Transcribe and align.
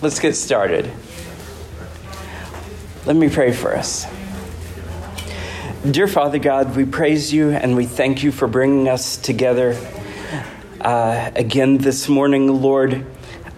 let's 0.00 0.20
get 0.20 0.34
started. 0.34 0.90
Let 3.04 3.16
me 3.16 3.28
pray 3.28 3.52
for 3.52 3.74
us. 3.74 4.06
Dear 5.88 6.08
Father 6.08 6.38
God, 6.38 6.76
we 6.76 6.84
praise 6.84 7.32
you 7.32 7.50
and 7.50 7.76
we 7.76 7.86
thank 7.86 8.22
you 8.22 8.30
for 8.30 8.46
bringing 8.46 8.88
us 8.88 9.16
together 9.16 9.76
uh, 10.80 11.30
again 11.34 11.78
this 11.78 12.08
morning, 12.08 12.60
Lord. 12.62 13.06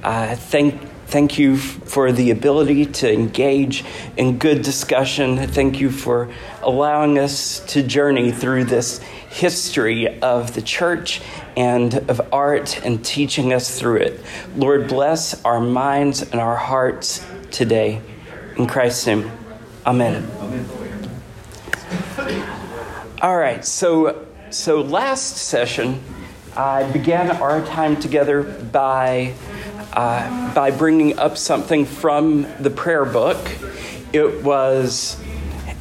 Uh, 0.02 0.34
thank, 0.34 0.80
thank 1.08 1.38
you 1.38 1.56
for 1.58 2.12
the 2.12 2.30
ability 2.30 2.86
to 2.86 3.12
engage 3.12 3.84
in 4.16 4.38
good 4.38 4.62
discussion. 4.62 5.36
Thank 5.48 5.80
you 5.80 5.90
for 5.90 6.32
allowing 6.62 7.18
us 7.18 7.60
to 7.68 7.82
journey 7.82 8.32
through 8.32 8.64
this 8.64 9.00
history 9.30 10.20
of 10.20 10.54
the 10.54 10.60
church 10.60 11.22
and 11.56 11.94
of 12.10 12.20
art 12.32 12.84
and 12.84 13.02
teaching 13.04 13.52
us 13.52 13.78
through 13.78 13.96
it. 13.96 14.20
Lord, 14.56 14.88
bless 14.88 15.42
our 15.44 15.60
minds 15.60 16.22
and 16.22 16.40
our 16.40 16.56
hearts 16.56 17.24
today. 17.52 18.02
In 18.56 18.66
Christ's 18.66 19.06
name, 19.06 19.30
amen. 19.86 20.28
All 23.22 23.36
right, 23.36 23.64
so 23.64 24.26
so 24.50 24.80
last 24.80 25.36
session, 25.36 26.02
I 26.56 26.90
began 26.90 27.30
our 27.30 27.64
time 27.64 28.00
together 28.00 28.42
by 28.42 29.34
uh, 29.92 30.54
by 30.54 30.72
bringing 30.72 31.18
up 31.18 31.38
something 31.38 31.84
from 31.84 32.46
the 32.58 32.70
prayer 32.70 33.04
book. 33.04 33.38
It 34.12 34.42
was 34.42 35.22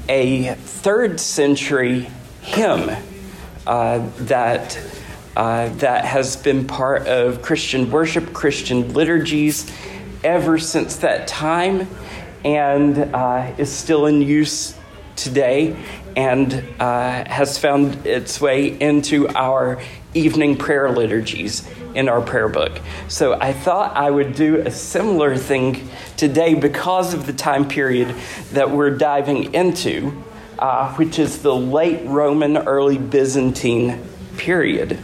a 0.07 0.53
third 0.53 1.19
century 1.19 2.09
hymn 2.41 2.91
that 3.65 4.79
uh, 5.35 5.69
that 5.75 6.05
has 6.05 6.35
been 6.35 6.67
part 6.67 7.07
of 7.07 7.41
Christian 7.41 7.89
worship, 7.91 8.33
Christian 8.33 8.93
liturgies 8.93 9.71
ever 10.23 10.57
since 10.59 10.97
that 10.97 11.27
time, 11.27 11.87
and 12.43 12.97
uh, 12.97 13.53
is 13.57 13.71
still 13.71 14.05
in 14.05 14.21
use 14.21 14.75
today 15.15 15.75
and 16.15 16.53
uh, 16.79 17.23
has 17.29 17.57
found 17.57 18.05
its 18.05 18.41
way 18.41 18.77
into 18.79 19.27
our 19.29 19.81
evening 20.13 20.57
prayer 20.57 20.89
liturgies 20.91 21.67
in 21.93 22.09
our 22.09 22.21
prayer 22.21 22.49
book. 22.49 22.79
So 23.07 23.33
I 23.39 23.53
thought 23.53 23.95
I 23.95 24.09
would 24.09 24.35
do 24.35 24.57
a 24.57 24.71
similar 24.71 25.37
thing 25.37 25.87
today 26.17 26.55
because 26.55 27.13
of 27.13 27.25
the 27.25 27.33
time 27.33 27.67
period 27.67 28.13
that 28.51 28.71
we're 28.71 28.97
diving 28.97 29.53
into, 29.53 30.23
uh, 30.59 30.93
which 30.95 31.17
is 31.17 31.41
the 31.41 31.55
late 31.55 32.05
Roman, 32.05 32.57
early 32.57 32.97
Byzantine 32.97 34.03
period. 34.37 34.99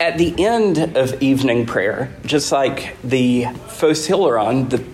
At 0.00 0.18
the 0.18 0.34
end 0.44 0.96
of 0.96 1.22
evening 1.22 1.66
prayer, 1.66 2.12
just 2.26 2.50
like 2.50 3.00
the 3.02 3.44
Hilaron, 3.44 4.68
the, 4.68 4.84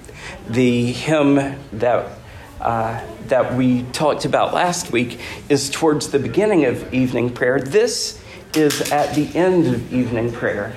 the 0.47 0.93
hymn 0.93 1.59
that 1.73 2.19
uh, 2.61 3.03
that 3.29 3.55
we 3.55 3.85
talked 3.85 4.27
about 4.27 4.53
last 4.53 4.93
week 4.93 5.19
is 5.49 5.71
towards 5.71 6.09
the 6.09 6.19
beginning 6.19 6.67
of 6.67 6.93
evening 6.93 7.33
prayer. 7.33 7.59
This 7.59 8.23
is 8.55 8.93
at 8.93 9.15
the 9.15 9.35
end 9.35 9.67
of 9.67 9.93
evening 9.93 10.31
prayer. 10.31 10.77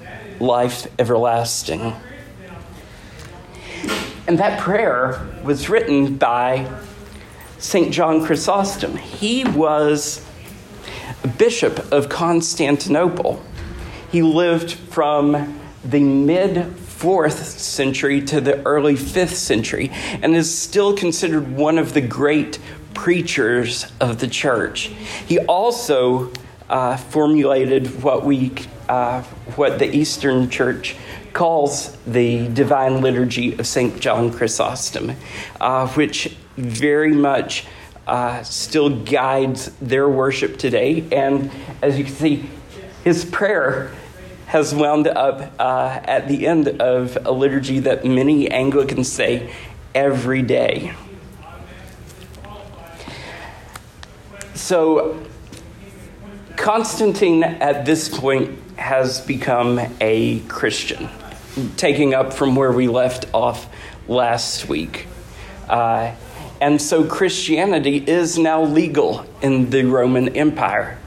life 0.41 0.87
everlasting. 0.99 1.93
And 4.27 4.39
that 4.39 4.59
prayer 4.59 5.27
was 5.43 5.69
written 5.69 6.17
by 6.17 6.69
St. 7.57 7.93
John 7.93 8.25
Chrysostom. 8.25 8.97
He 8.97 9.43
was 9.43 10.25
a 11.23 11.27
bishop 11.27 11.91
of 11.91 12.09
Constantinople. 12.09 13.43
He 14.11 14.21
lived 14.21 14.71
from 14.71 15.59
the 15.83 15.99
mid 15.99 16.75
fourth 16.77 17.43
century 17.59 18.21
to 18.21 18.39
the 18.39 18.61
early 18.63 18.95
fifth 18.95 19.35
century 19.35 19.89
and 20.21 20.35
is 20.35 20.55
still 20.55 20.95
considered 20.95 21.51
one 21.51 21.77
of 21.77 21.93
the 21.93 22.01
great 22.01 22.59
preachers 22.93 23.91
of 23.99 24.19
the 24.19 24.27
church. 24.27 24.91
He 25.27 25.39
also 25.39 26.31
uh, 26.69 26.97
formulated 26.97 28.03
what 28.03 28.23
we 28.23 28.51
uh, 28.89 29.21
what 29.55 29.79
the 29.79 29.93
Eastern 29.95 30.49
Church 30.49 30.95
calls 31.33 31.95
the 32.05 32.47
Divine 32.49 33.01
Liturgy 33.01 33.57
of 33.57 33.65
St. 33.65 33.99
John 33.99 34.31
Chrysostom, 34.31 35.15
uh, 35.59 35.87
which 35.89 36.35
very 36.57 37.13
much 37.13 37.65
uh, 38.07 38.43
still 38.43 38.89
guides 39.03 39.71
their 39.81 40.09
worship 40.09 40.57
today. 40.57 41.05
And 41.11 41.51
as 41.81 41.97
you 41.97 42.03
can 42.03 42.13
see, 42.13 42.49
his 43.03 43.25
prayer 43.25 43.91
has 44.47 44.75
wound 44.75 45.07
up 45.07 45.53
uh, 45.59 46.01
at 46.03 46.27
the 46.27 46.45
end 46.45 46.67
of 46.81 47.17
a 47.25 47.31
liturgy 47.31 47.79
that 47.79 48.03
many 48.03 48.51
Anglicans 48.51 49.09
say 49.11 49.53
every 49.95 50.41
day. 50.41 50.93
So, 54.53 55.17
Constantine 56.61 57.43
at 57.43 57.85
this 57.85 58.07
point 58.07 58.55
has 58.77 59.19
become 59.19 59.81
a 59.99 60.41
Christian, 60.41 61.09
taking 61.75 62.13
up 62.13 62.33
from 62.33 62.55
where 62.55 62.71
we 62.71 62.87
left 62.87 63.25
off 63.33 63.67
last 64.07 64.69
week. 64.69 65.07
Uh, 65.67 66.13
and 66.61 66.79
so 66.79 67.03
Christianity 67.03 67.97
is 67.97 68.37
now 68.37 68.61
legal 68.61 69.25
in 69.41 69.71
the 69.71 69.85
Roman 69.85 70.37
Empire. 70.37 70.99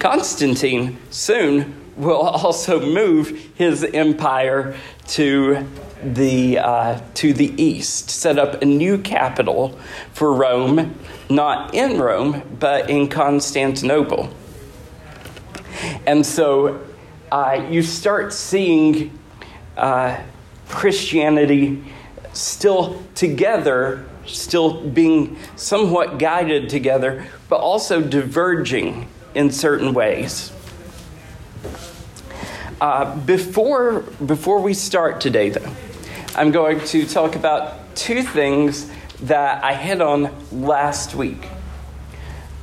Constantine 0.00 0.98
soon 1.10 1.76
will 1.96 2.20
also 2.20 2.84
move 2.84 3.52
his 3.54 3.84
empire 3.84 4.76
to 5.10 5.64
the, 6.02 6.58
uh, 6.58 7.00
to 7.14 7.32
the 7.32 7.54
east, 7.62 8.10
set 8.10 8.36
up 8.36 8.60
a 8.60 8.64
new 8.64 8.98
capital 8.98 9.78
for 10.12 10.34
Rome, 10.34 10.98
not 11.30 11.72
in 11.72 12.00
Rome, 12.00 12.42
but 12.58 12.90
in 12.90 13.06
Constantinople. 13.06 14.34
And 16.06 16.26
so 16.26 16.82
uh, 17.30 17.66
you 17.70 17.82
start 17.82 18.32
seeing 18.32 19.16
uh, 19.76 20.20
Christianity 20.68 21.82
still 22.32 23.02
together, 23.14 24.04
still 24.26 24.82
being 24.82 25.36
somewhat 25.56 26.18
guided 26.18 26.68
together, 26.68 27.26
but 27.48 27.56
also 27.60 28.00
diverging 28.00 29.08
in 29.34 29.50
certain 29.50 29.94
ways. 29.94 30.52
Uh, 32.80 33.16
before, 33.20 34.00
before 34.26 34.60
we 34.60 34.74
start 34.74 35.20
today, 35.20 35.50
though, 35.50 35.72
I'm 36.34 36.50
going 36.50 36.80
to 36.86 37.06
talk 37.06 37.36
about 37.36 37.94
two 37.94 38.22
things 38.22 38.90
that 39.20 39.62
I 39.62 39.74
hit 39.74 40.00
on 40.00 40.34
last 40.50 41.14
week. 41.14 41.46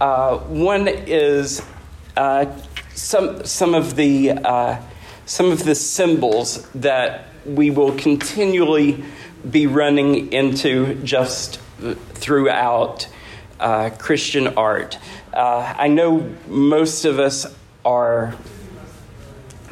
Uh, 0.01 0.39
one 0.39 0.87
is 0.89 1.61
uh, 2.17 2.45
some, 2.99 3.45
some, 3.45 3.73
of 3.73 3.95
the, 3.95 4.31
uh, 4.31 4.81
some 5.25 5.51
of 5.51 5.63
the 5.63 5.73
symbols 5.73 6.69
that 6.71 7.27
we 7.45 7.71
will 7.71 7.95
continually 7.95 9.03
be 9.49 9.67
running 9.67 10.33
into 10.33 10.95
just 11.03 11.59
throughout 12.13 13.07
uh, 13.59 13.89
Christian 13.97 14.47
art. 14.49 14.97
Uh, 15.33 15.73
I 15.77 15.87
know 15.87 16.29
most 16.47 17.05
of 17.05 17.19
us 17.19 17.45
are 17.85 18.35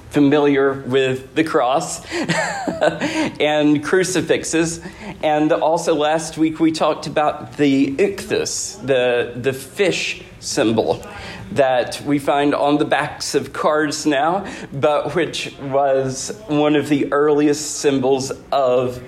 familiar 0.10 0.72
with 0.72 1.36
the 1.36 1.44
cross 1.44 2.06
and 2.14 3.84
crucifixes. 3.84 4.80
And 5.22 5.52
also 5.52 5.96
last 5.96 6.38
week 6.38 6.62
we 6.62 6.72
talked 6.72 7.08
about 7.08 7.58
the 7.58 7.94
ichthus, 7.98 8.84
the, 8.86 9.34
the 9.36 9.52
fish 9.52 10.24
symbol 10.40 11.06
that 11.52 12.02
we 12.02 12.20
find 12.20 12.54
on 12.54 12.78
the 12.78 12.86
backs 12.86 13.36
of 13.36 13.54
cars 13.54 14.06
now, 14.06 14.46
but 14.74 15.16
which 15.16 15.56
was 15.60 16.40
one 16.48 16.76
of 16.76 16.90
the 16.90 17.12
earliest 17.12 17.78
symbols 17.78 18.32
of, 18.52 19.02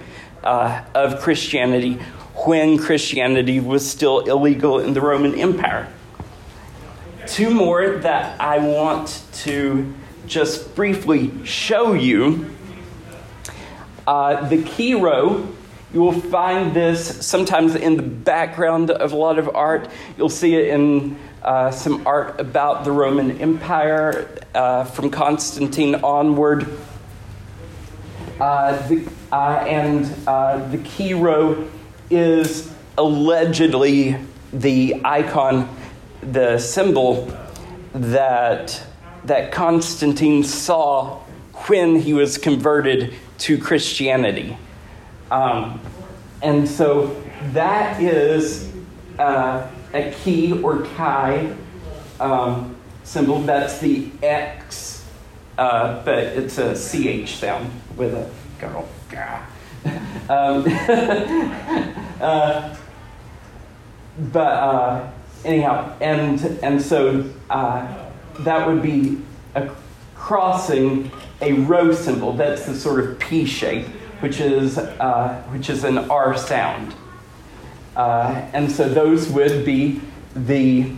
uh, 0.43 0.83
of 0.95 1.19
Christianity 1.19 1.99
when 2.45 2.77
Christianity 2.77 3.59
was 3.59 3.87
still 3.89 4.19
illegal 4.21 4.79
in 4.79 4.93
the 4.93 5.01
Roman 5.01 5.35
Empire. 5.35 5.87
two 7.27 7.51
more 7.51 7.97
that 7.97 8.39
I 8.41 8.57
want 8.59 9.23
to 9.43 9.93
just 10.25 10.73
briefly 10.75 11.31
show 11.45 11.93
you. 11.93 12.49
Uh, 14.07 14.47
the 14.49 14.63
Chi 14.63 14.99
Rho, 14.99 15.47
you 15.93 16.01
will 16.01 16.19
find 16.19 16.73
this 16.73 17.25
sometimes 17.25 17.75
in 17.75 17.97
the 17.97 18.03
background 18.03 18.91
of 18.91 19.11
a 19.11 19.15
lot 19.15 19.39
of 19.39 19.55
art. 19.55 19.89
You'll 20.17 20.29
see 20.29 20.55
it 20.55 20.67
in 20.67 21.17
uh, 21.41 21.71
some 21.71 22.05
art 22.05 22.39
about 22.39 22.83
the 22.83 22.91
Roman 22.91 23.39
Empire 23.41 24.29
uh, 24.53 24.83
from 24.83 25.09
Constantine 25.09 25.95
onward. 25.95 26.67
Uh, 28.39 28.87
the, 28.87 29.09
uh, 29.31 29.65
and 29.67 30.13
uh, 30.27 30.65
the 30.69 30.77
Chi 30.77 31.13
Rho 31.13 31.67
is 32.11 32.71
allegedly 32.97 34.15
the 34.53 35.01
icon, 35.03 35.75
the 36.21 36.59
symbol 36.59 37.35
that, 37.93 38.81
that 39.25 39.51
Constantine 39.51 40.43
saw 40.43 41.19
when 41.67 41.95
he 41.95 42.13
was 42.13 42.37
converted 42.37 43.13
to 43.39 43.57
Christianity. 43.57 44.55
Um, 45.31 45.79
and 46.41 46.67
so 46.67 47.21
that 47.51 48.01
is 48.01 48.71
uh, 49.17 49.67
a 49.93 50.11
key 50.23 50.61
or 50.61 50.83
chi 50.83 51.53
um, 52.19 52.75
symbol. 53.03 53.41
That's 53.41 53.79
the 53.79 54.09
X, 54.21 55.05
uh, 55.57 56.03
but 56.03 56.19
it's 56.19 56.57
a 56.57 56.75
CH 56.75 57.35
sound 57.35 57.69
with 57.95 58.13
a 58.13 58.29
girl. 58.59 58.87
um, 60.29 60.65
uh, 62.21 62.75
but 64.31 64.39
uh, 64.39 65.11
anyhow, 65.45 65.95
and 66.01 66.41
and 66.63 66.81
so 66.81 67.29
uh, 67.49 68.09
that 68.39 68.67
would 68.67 68.81
be 68.81 69.21
a 69.55 69.69
crossing 70.15 71.11
a 71.41 71.53
rho 71.53 71.93
symbol. 71.93 72.33
That's 72.33 72.65
the 72.65 72.75
sort 72.75 72.99
of 72.99 73.19
P 73.19 73.45
shape, 73.45 73.87
which 74.19 74.39
is 74.39 74.77
uh, 74.77 75.43
which 75.49 75.69
is 75.69 75.83
an 75.83 75.97
R 76.09 76.37
sound. 76.37 76.93
Uh, 77.95 78.45
and 78.53 78.71
so 78.71 78.87
those 78.87 79.29
would 79.29 79.65
be 79.65 80.01
the 80.35 80.91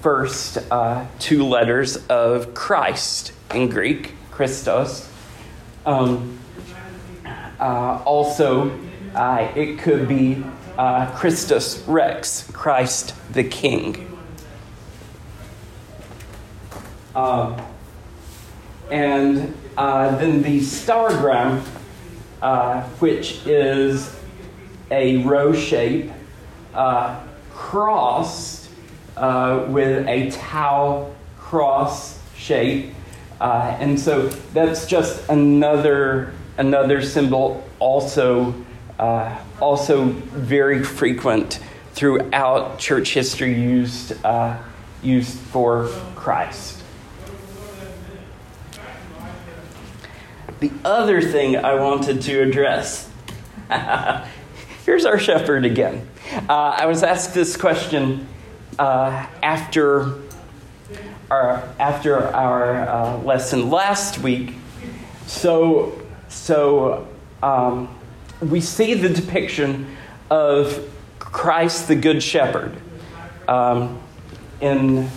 first 0.00 0.58
uh, 0.70 1.06
two 1.18 1.44
letters 1.44 1.96
of 2.06 2.54
Christ 2.54 3.32
in 3.54 3.68
Greek, 3.68 4.14
Christos. 4.30 5.08
Um, 5.84 6.38
uh, 7.58 8.02
also, 8.04 8.78
it 9.54 9.78
could 9.80 10.06
be 10.08 10.44
uh, 10.80 11.10
Christus 11.14 11.84
Rex, 11.86 12.50
Christ 12.52 13.14
the 13.32 13.44
King. 13.44 14.18
Uh, 17.14 17.60
and 18.90 19.54
uh, 19.76 20.16
then 20.16 20.42
the 20.42 20.60
staurogram, 20.60 21.62
uh, 22.42 22.82
which 23.00 23.46
is 23.46 24.14
a 24.90 25.18
rho 25.24 25.52
shape 25.52 26.10
uh, 26.74 27.20
crossed 27.52 28.70
uh, 29.16 29.66
with 29.68 30.06
a 30.08 30.30
tau 30.30 31.10
cross 31.38 32.18
shape. 32.36 32.94
Uh, 33.40 33.76
and 33.80 33.98
so 33.98 34.28
that's 34.52 34.86
just 34.86 35.28
another, 35.28 36.32
another 36.58 37.02
symbol, 37.02 37.64
also, 37.78 38.54
uh, 38.98 39.36
also 39.60 40.04
very 40.04 40.82
frequent 40.82 41.60
throughout 41.92 42.78
church 42.78 43.14
history, 43.14 43.54
used, 43.54 44.12
uh, 44.24 44.56
used 45.02 45.38
for 45.38 45.88
Christ. 46.14 46.79
The 50.60 50.70
other 50.84 51.22
thing 51.22 51.56
I 51.56 51.74
wanted 51.74 52.20
to 52.22 52.42
address 52.42 53.10
here's 54.84 55.04
our 55.04 55.18
shepherd 55.18 55.64
again. 55.64 56.08
Uh, 56.48 56.76
I 56.76 56.86
was 56.86 57.02
asked 57.02 57.34
this 57.34 57.56
question 57.56 58.26
uh, 58.78 59.26
after 59.42 60.16
our, 61.30 61.68
after 61.78 62.18
our 62.18 62.88
uh, 62.88 63.18
lesson 63.18 63.70
last 63.70 64.18
week. 64.18 64.54
So, 65.26 66.02
so 66.28 67.06
um, 67.42 67.88
we 68.40 68.60
see 68.60 68.94
the 68.94 69.08
depiction 69.08 69.96
of 70.30 70.92
Christ 71.20 71.86
the 71.88 71.94
Good 71.94 72.22
Shepherd 72.22 72.76
um, 73.46 74.00
in 74.60 75.08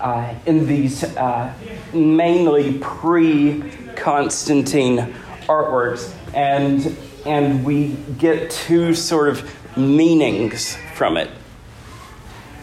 uh, 0.00 0.34
in 0.46 0.66
these 0.66 1.04
uh, 1.04 1.52
mainly 1.92 2.78
pre 2.78 3.62
Constantine 3.96 5.14
artworks, 5.46 6.12
and, 6.34 6.96
and 7.24 7.64
we 7.64 7.96
get 8.18 8.50
two 8.50 8.94
sort 8.94 9.28
of 9.28 9.76
meanings 9.76 10.76
from 10.94 11.16
it. 11.16 11.30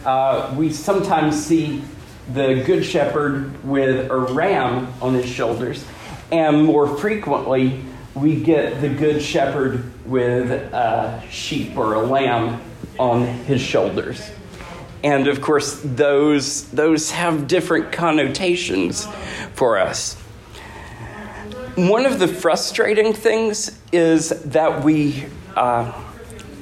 Uh, 0.04 0.54
we 0.56 0.72
sometimes 0.72 1.44
see 1.44 1.82
the 2.32 2.62
Good 2.66 2.84
Shepherd 2.84 3.64
with 3.64 4.10
a 4.10 4.16
ram 4.16 4.92
on 5.00 5.14
his 5.14 5.26
shoulders, 5.26 5.84
and 6.30 6.64
more 6.64 6.86
frequently, 6.98 7.82
we 8.14 8.40
get 8.40 8.80
the 8.80 8.88
Good 8.88 9.20
Shepherd 9.22 9.90
with 10.06 10.50
a 10.50 11.22
sheep 11.30 11.76
or 11.76 11.94
a 11.94 12.02
lamb 12.02 12.60
on 12.98 13.26
his 13.26 13.60
shoulders. 13.60 14.30
And 15.04 15.28
of 15.28 15.42
course, 15.42 15.80
those, 15.84 16.64
those 16.70 17.10
have 17.10 17.46
different 17.46 17.92
connotations 17.92 19.06
for 19.52 19.78
us. 19.78 20.14
One 21.76 22.06
of 22.06 22.18
the 22.18 22.26
frustrating 22.26 23.12
things 23.12 23.78
is 23.92 24.30
that 24.30 24.82
we, 24.82 25.26
uh, 25.56 25.92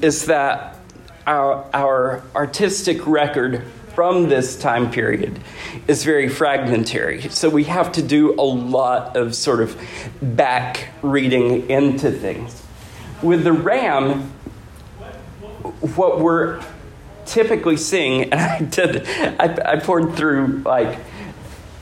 is 0.00 0.26
that 0.26 0.76
our, 1.24 1.64
our 1.72 2.24
artistic 2.34 3.06
record 3.06 3.62
from 3.94 4.28
this 4.28 4.58
time 4.58 4.90
period 4.90 5.38
is 5.86 6.02
very 6.02 6.28
fragmentary. 6.28 7.28
So 7.28 7.48
we 7.48 7.64
have 7.64 7.92
to 7.92 8.02
do 8.02 8.34
a 8.40 8.42
lot 8.42 9.16
of 9.16 9.36
sort 9.36 9.60
of 9.60 9.80
back 10.20 10.88
reading 11.02 11.70
into 11.70 12.10
things. 12.10 12.60
With 13.22 13.44
the 13.44 13.52
RAM, 13.52 14.32
what 15.94 16.18
we're 16.18 16.60
typically 17.32 17.78
sing, 17.78 18.24
and 18.32 18.34
I 18.34 18.58
did, 18.60 19.08
I, 19.08 19.72
I 19.72 19.76
poured 19.76 20.14
through 20.14 20.62
like 20.64 20.98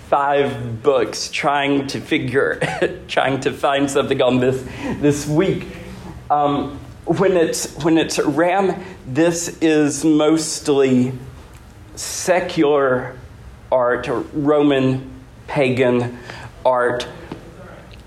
five 0.09 0.83
books 0.83 1.29
trying 1.31 1.89
to 1.89 2.01
figure, 2.01 2.61
trying 3.09 3.41
to 3.41 3.53
find 3.53 3.91
something 3.91 4.23
on 4.23 4.39
this 4.39 4.63
this 5.01 5.27
week. 5.27 5.67
Um, 6.31 6.79
when 7.05 7.37
it's 7.37 7.75
when 7.83 7.99
it's 7.99 8.19
Ram, 8.21 8.83
this 9.07 9.59
is 9.61 10.05
mostly 10.05 11.13
secular 11.97 13.17
art 13.73 14.09
or 14.09 14.21
Roman 14.21 15.11
pagan 15.49 16.19
art, 16.65 17.09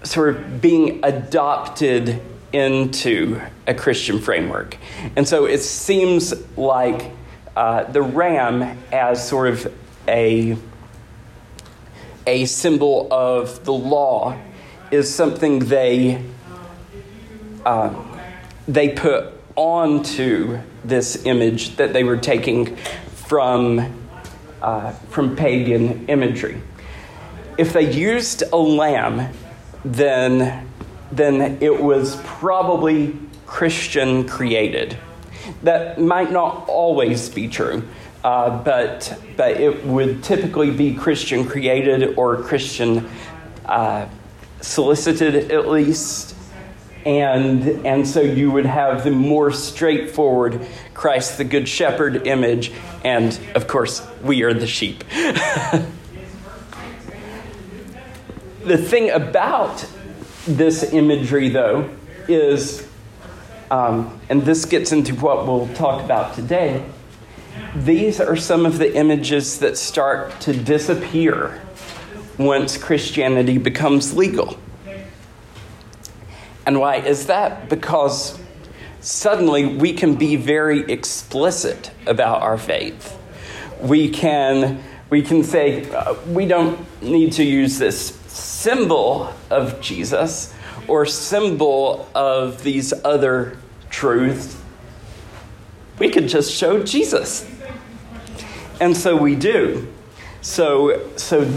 sort 0.03 0.35
of 0.35 0.61
being 0.61 1.03
adopted 1.03 2.21
into 2.53 3.41
a 3.67 3.73
Christian 3.73 4.21
framework, 4.21 4.77
and 5.17 5.27
so 5.27 5.45
it 5.45 5.59
seems 5.59 6.33
like 6.57 7.11
uh, 7.55 7.83
the 7.83 8.01
ram 8.01 8.77
as 8.91 9.27
sort 9.27 9.49
of 9.49 9.73
a, 10.07 10.57
a 12.25 12.45
symbol 12.45 13.07
of 13.11 13.63
the 13.65 13.73
law 13.73 14.37
is 14.91 15.13
something 15.13 15.59
they, 15.59 16.23
uh, 17.65 17.93
they 18.67 18.89
put 18.89 19.33
onto 19.55 20.59
this 20.83 21.25
image 21.25 21.75
that 21.75 21.93
they 21.93 22.03
were 22.03 22.17
taking 22.17 22.75
from, 22.75 24.07
uh, 24.61 24.91
from 25.09 25.35
pagan 25.35 26.07
imagery. 26.07 26.61
If 27.57 27.73
they 27.73 27.91
used 27.91 28.43
a 28.51 28.57
lamb, 28.57 29.31
then, 29.85 30.67
then 31.11 31.59
it 31.61 31.81
was 31.81 32.15
probably 32.23 33.17
Christian 33.45 34.27
created. 34.27 34.97
That 35.63 35.99
might 35.99 36.31
not 36.31 36.67
always 36.67 37.29
be 37.29 37.47
true, 37.47 37.83
uh, 38.23 38.63
but, 38.63 39.19
but 39.35 39.59
it 39.59 39.85
would 39.85 40.23
typically 40.23 40.71
be 40.71 40.93
Christian 40.93 41.45
created 41.45 42.15
or 42.17 42.41
Christian 42.43 43.09
uh, 43.65 44.07
solicited, 44.61 45.51
at 45.51 45.67
least. 45.67 46.35
And, 47.05 47.85
and 47.85 48.07
so 48.07 48.21
you 48.21 48.49
would 48.51 48.65
have 48.65 49.03
the 49.03 49.11
more 49.11 49.51
straightforward 49.51 50.65
Christ 50.93 51.37
the 51.37 51.43
Good 51.43 51.67
Shepherd 51.67 52.25
image, 52.27 52.71
and 53.03 53.37
of 53.55 53.67
course, 53.67 54.01
we 54.21 54.43
are 54.43 54.53
the 54.53 54.67
sheep. 54.67 55.03
the 58.63 58.77
thing 58.77 59.09
about 59.09 59.85
this 60.47 60.93
imagery, 60.93 61.49
though, 61.49 61.89
is 62.29 62.87
um, 63.73 64.19
and 64.29 64.43
this 64.43 64.65
gets 64.65 64.91
into 64.91 65.15
what 65.15 65.47
we'll 65.47 65.67
talk 65.69 66.03
about 66.03 66.35
today, 66.35 66.85
these 67.75 68.21
are 68.21 68.35
some 68.35 68.67
of 68.67 68.77
the 68.77 68.95
images 68.95 69.57
that 69.59 69.79
start 69.79 70.39
to 70.41 70.53
disappear 70.53 71.59
once 72.37 72.77
Christianity 72.77 73.57
becomes 73.57 74.15
legal. 74.15 74.59
And 76.67 76.79
why 76.79 76.97
is 76.97 77.25
that? 77.25 77.67
Because 77.67 78.39
suddenly 79.01 79.65
we 79.65 79.93
can 79.93 80.17
be 80.17 80.35
very 80.35 80.81
explicit 80.81 81.89
about 82.05 82.43
our 82.43 82.59
faith. 82.59 83.17
We 83.81 84.07
can, 84.07 84.83
we 85.09 85.23
can 85.23 85.43
say, 85.43 85.89
uh, 85.89 86.13
we 86.27 86.45
don't 86.45 86.77
need 87.01 87.33
to 87.33 87.43
use 87.43 87.79
this 87.79 88.17
symbol 88.27 89.33
of 89.49 89.81
Jesus 89.81 90.53
or 90.87 91.07
symbol 91.07 92.07
of 92.13 92.61
these 92.61 92.93
other 93.03 93.57
truths. 93.93 94.57
We 95.99 96.09
could 96.09 96.27
just 96.27 96.51
show 96.51 96.83
Jesus. 96.83 97.49
And 98.81 98.97
so 98.97 99.15
we 99.15 99.35
do. 99.35 99.87
So, 100.41 101.15
so, 101.15 101.49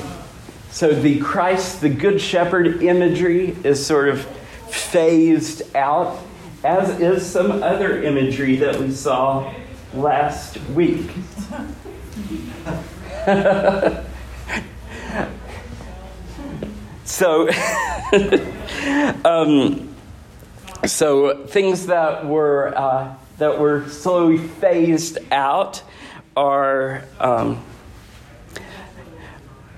so 0.70 0.94
the 0.94 1.18
Christ, 1.18 1.80
the 1.80 1.88
Good 1.88 2.20
Shepherd 2.20 2.82
imagery 2.82 3.56
is 3.64 3.84
sort 3.84 4.10
of 4.10 4.24
phased 4.68 5.74
out, 5.74 6.22
as 6.62 7.00
is 7.00 7.26
some 7.26 7.62
other 7.62 8.02
imagery 8.02 8.56
that 8.56 8.78
we 8.78 8.92
saw 8.92 9.52
last 9.94 10.60
week. 10.68 11.10
so, 17.04 17.48
um, 19.24 19.85
so 20.85 21.47
things 21.47 21.87
that 21.87 22.26
were 22.26 22.76
uh, 22.76 23.14
that 23.38 23.59
were 23.59 23.88
slowly 23.88 24.38
phased 24.38 25.18
out 25.33 25.83
are 26.37 27.04
um, 27.18 27.62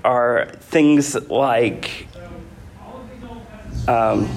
are 0.04 0.50
things 0.60 1.14
like 1.28 2.08
um, 3.86 4.28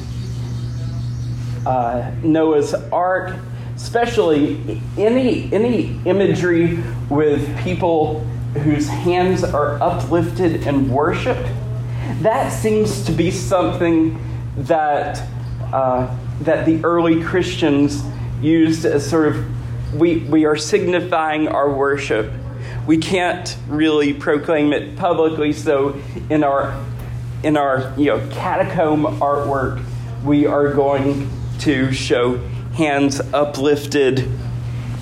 uh, 1.65 2.11
Noah's 2.23 2.73
Ark, 2.73 3.35
especially 3.75 4.81
any 4.97 5.51
any 5.53 5.99
imagery 6.05 6.83
with 7.09 7.59
people 7.63 8.21
whose 8.63 8.87
hands 8.87 9.43
are 9.43 9.81
uplifted 9.81 10.67
in 10.67 10.89
worship. 10.89 11.37
That 12.21 12.49
seems 12.49 13.03
to 13.05 13.11
be 13.11 13.31
something 13.31 14.19
that 14.57 15.23
uh, 15.71 16.13
that 16.41 16.65
the 16.65 16.83
early 16.83 17.23
Christians 17.23 18.03
used 18.41 18.85
as 18.85 19.07
sort 19.07 19.27
of 19.27 19.45
we, 19.93 20.17
we 20.19 20.45
are 20.45 20.55
signifying 20.55 21.47
our 21.47 21.71
worship. 21.71 22.31
We 22.87 22.97
can't 22.97 23.55
really 23.67 24.13
proclaim 24.13 24.73
it 24.73 24.95
publicly, 24.97 25.53
so 25.53 26.01
in 26.29 26.43
our 26.43 26.83
in 27.43 27.57
our 27.57 27.93
you 27.97 28.05
know 28.05 28.27
catacomb 28.31 29.03
artwork, 29.19 29.83
we 30.23 30.45
are 30.45 30.73
going 30.73 31.29
to 31.59 31.91
show 31.91 32.37
hands 32.75 33.19
uplifted. 33.33 34.27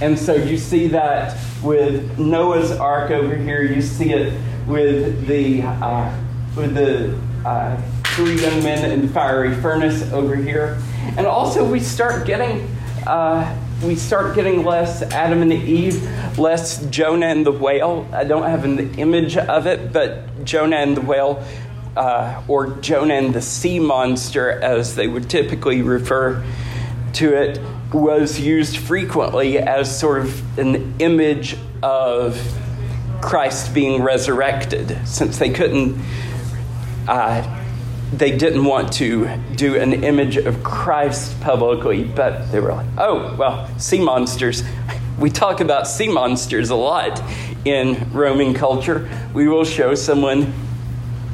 And 0.02 0.18
so 0.18 0.34
you 0.34 0.58
see 0.58 0.88
that 0.88 1.38
with 1.62 2.18
Noah's 2.18 2.72
Ark 2.72 3.12
over 3.12 3.36
here. 3.36 3.64
You 3.64 3.82
see 3.82 4.12
it 4.12 4.34
with 4.68 5.28
the 5.28 5.62
uh, 5.62 6.18
with 6.56 6.74
the 6.74 7.18
uh, 7.48 7.82
three 8.16 8.42
young 8.42 8.64
men 8.64 8.92
in 8.92 9.02
the 9.02 9.08
fiery 9.08 9.56
furnace 9.56 10.12
over 10.12 10.36
here. 10.36 10.82
And 11.18 11.26
also 11.26 11.70
we 11.70 11.80
start 11.80 12.26
getting. 12.26 12.68
Uh, 13.06 13.58
we 13.84 13.96
start 13.96 14.36
getting 14.36 14.66
less 14.66 15.02
Adam 15.02 15.42
and 15.42 15.54
Eve, 15.54 16.04
less 16.38 16.86
Jonah 16.88 17.28
and 17.28 17.46
the 17.46 17.52
whale. 17.52 18.08
I 18.12 18.26
don't 18.26 18.44
have 18.44 18.66
an 18.66 18.96
image 18.96 19.38
of 19.38 19.68
it, 19.68 19.94
but 19.94 20.44
Jonah 20.44 20.76
and 20.76 20.98
the 20.98 21.02
whale, 21.02 21.44
uh, 21.96 22.44
or 22.50 22.76
Jonah 22.82 23.14
and 23.14 23.34
the 23.34 23.42
sea 23.42 23.80
monster, 23.80 24.52
as 24.52 24.96
they 24.96 25.08
would 25.08 25.30
typically 25.30 25.82
refer 25.82 26.44
to 27.14 27.34
it, 27.34 27.62
was 27.94 28.40
used 28.40 28.78
frequently 28.78 29.58
as 29.58 29.98
sort 29.98 30.20
of 30.20 30.60
an 30.60 30.96
image 31.00 31.56
of 31.82 32.38
Christ 33.22 33.74
being 33.74 34.02
resurrected, 34.04 34.98
since 35.08 35.40
they 35.40 35.50
couldn't. 35.52 36.00
Uh, 37.08 37.56
they 38.14 38.36
didn't 38.36 38.66
want 38.66 38.92
to 38.94 39.30
do 39.56 39.76
an 39.76 40.04
image 40.04 40.38
of 40.38 40.64
Christ 40.64 41.40
publicly, 41.42 42.04
but 42.04 42.52
they 42.52 42.60
were 42.60 42.74
like, 42.74 42.88
oh, 42.98 43.36
well, 43.36 43.68
sea 43.80 44.04
monsters. 44.04 44.64
We 45.20 45.30
talk 45.30 45.60
about 45.60 45.86
sea 45.86 46.08
monsters 46.08 46.70
a 46.70 46.76
lot 46.78 47.22
in 47.66 48.10
Roman 48.14 48.54
culture. 48.54 49.10
We 49.34 49.50
will 49.50 49.66
show 49.66 49.94
someone 49.94 50.54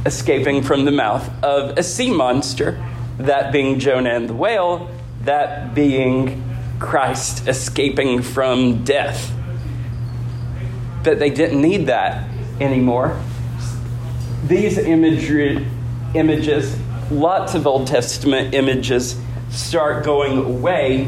escaping 0.08 0.64
from 0.64 0.86
the 0.86 0.92
mouth 0.92 1.30
of 1.44 1.78
a 1.78 1.84
sea 1.84 2.12
monster, 2.12 2.84
that 3.20 3.54
being 3.54 3.78
Jonah 3.78 4.10
and 4.10 4.28
the 4.28 4.34
whale, 4.34 4.90
that 5.22 5.76
being 5.76 6.44
Christ 6.80 7.48
escaping 7.48 8.24
from 8.24 8.84
death. 8.84 9.32
But 11.04 11.20
they 11.20 11.30
didn't 11.30 11.62
need 11.62 11.86
that 11.86 12.28
anymore. 12.60 13.22
These 14.48 14.80
imagery 14.80 15.68
images, 16.14 16.78
lots 17.12 17.56
of 17.56 17.66
Old 17.68 17.88
Testament 17.88 18.54
images 18.54 19.20
start 19.50 20.04
going 20.04 20.38
away, 20.38 21.08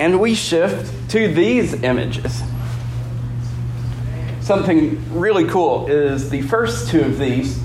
and 0.00 0.20
we 0.20 0.34
shift 0.34 1.10
to 1.10 1.32
these 1.32 1.74
images. 1.82 2.42
Something 4.40 5.02
really 5.18 5.46
cool 5.46 5.86
is 5.86 6.30
the 6.30 6.42
first 6.42 6.90
two 6.90 7.00
of 7.00 7.18
these, 7.18 7.62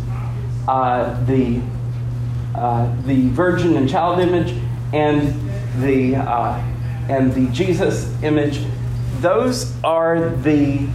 uh, 0.68 1.22
the 1.26 1.62
uh, 2.56 2.94
the 3.06 3.30
Virgin 3.30 3.78
and 3.78 3.90
Child 3.90 4.20
image, 4.20 4.54
and 4.94 5.34
the 5.82 6.16
uh, 6.16 6.58
and 7.10 7.34
the 7.34 7.48
Jesus 7.52 8.12
image. 8.24 8.62
Those 9.20 9.74
are 9.84 10.30
the 10.30 10.88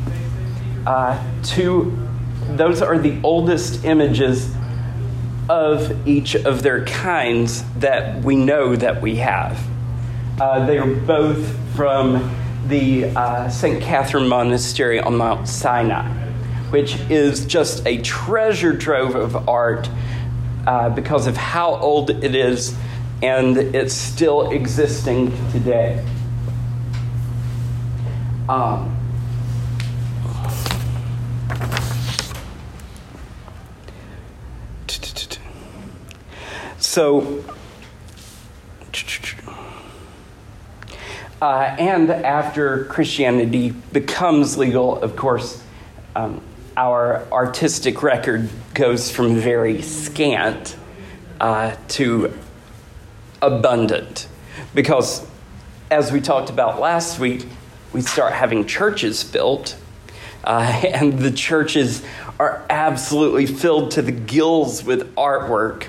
uh, 0.87 1.23
two 1.43 2.04
those 2.51 2.83
are 2.83 2.99
the 2.99 3.21
oldest 3.23 3.85
images 3.85 4.55
of 5.49 6.07
each 6.07 6.35
of 6.35 6.63
their 6.63 6.85
kinds 6.85 7.65
that 7.79 8.23
we 8.25 8.37
know 8.37 8.75
that 8.77 9.03
we 9.03 9.17
have. 9.17 9.61
Uh, 10.41 10.65
they 10.67 10.79
are 10.79 10.87
both 10.87 11.47
from 11.75 12.35
the 12.67 13.05
uh, 13.05 13.49
St. 13.49 13.83
Catherine 13.83 14.27
Monastery 14.27 15.01
on 15.01 15.17
Mount 15.17 15.49
Sinai, 15.49 16.09
which 16.71 16.97
is 17.11 17.45
just 17.47 17.87
a 17.87 18.01
treasure 18.03 18.77
trove 18.77 19.15
of 19.15 19.49
art 19.49 19.89
uh, 20.67 20.89
because 20.89 21.27
of 21.27 21.37
how 21.37 21.77
old 21.77 22.11
it 22.11 22.35
is 22.35 22.75
and 23.23 23.57
it's 23.57 23.95
still 23.95 24.51
existing 24.51 25.31
today. 25.51 26.05
Um, 28.49 29.04
So, 36.95 37.43
uh, 41.43 41.77
and 41.77 42.09
after 42.09 42.85
Christianity 42.85 43.71
becomes 43.71 44.57
legal, 44.57 45.03
of 45.03 45.17
course, 45.17 45.61
um, 46.15 46.41
our 46.77 47.27
artistic 47.33 48.05
record 48.05 48.49
goes 48.75 49.11
from 49.11 49.35
very 49.35 49.83
scant 49.83 50.77
uh, 51.41 51.75
to 51.89 52.33
abundant. 53.43 54.29
Because, 54.73 55.27
as 55.91 56.13
we 56.13 56.21
talked 56.21 56.49
about 56.49 56.79
last 56.79 57.19
week, 57.19 57.45
we 57.93 58.03
start 58.03 58.35
having 58.35 58.69
churches 58.69 59.25
built, 59.25 59.77
uh, 60.45 60.61
and 60.95 61.19
the 61.19 61.33
churches 61.33 62.05
are 62.39 62.65
absolutely 62.71 63.47
filled 63.47 63.91
to 63.91 64.03
the 64.03 64.13
gills 64.13 64.85
with 64.85 65.13
artwork 65.17 65.89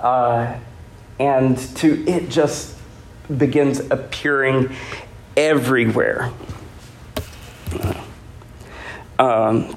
uh, 0.00 0.58
and 1.18 1.58
to 1.76 2.08
it 2.08 2.28
just 2.28 2.76
begins 3.38 3.80
appearing 3.90 4.74
everywhere. 5.36 6.30
Um, 9.18 9.74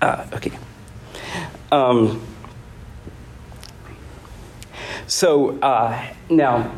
ah, 0.00 0.26
okay. 0.32 0.52
Um, 1.72 2.22
so 5.06 5.58
uh, 5.58 6.06
now, 6.30 6.72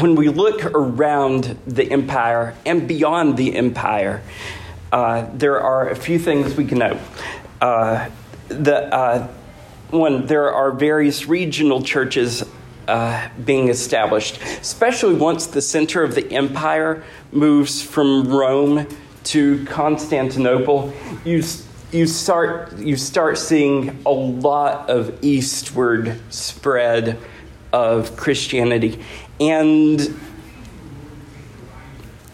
when 0.00 0.14
we 0.14 0.28
look 0.28 0.64
around 0.66 1.58
the 1.66 1.90
empire 1.90 2.54
and 2.66 2.86
beyond 2.86 3.38
the 3.38 3.56
empire, 3.56 4.22
uh, 4.92 5.26
there 5.34 5.60
are 5.60 5.90
a 5.90 5.96
few 5.96 6.18
things 6.18 6.54
we 6.56 6.64
can 6.64 6.78
know. 6.78 7.00
Uh, 7.60 8.08
the, 8.48 8.94
uh, 8.94 9.28
one, 9.90 10.26
there 10.26 10.52
are 10.52 10.72
various 10.72 11.26
regional 11.26 11.82
churches 11.82 12.44
uh, 12.86 13.28
being 13.44 13.68
established, 13.68 14.40
especially 14.60 15.14
once 15.14 15.46
the 15.46 15.60
center 15.60 16.02
of 16.02 16.14
the 16.14 16.30
empire 16.32 17.04
moves 17.32 17.82
from 17.82 18.28
Rome 18.28 18.86
to 19.24 19.64
Constantinople. 19.66 20.94
You, 21.24 21.42
you, 21.92 22.06
start, 22.06 22.78
you 22.78 22.96
start 22.96 23.36
seeing 23.36 24.02
a 24.06 24.10
lot 24.10 24.88
of 24.88 25.22
eastward 25.22 26.18
spread 26.30 27.18
of 27.72 28.16
Christianity. 28.16 29.04
And 29.38 30.18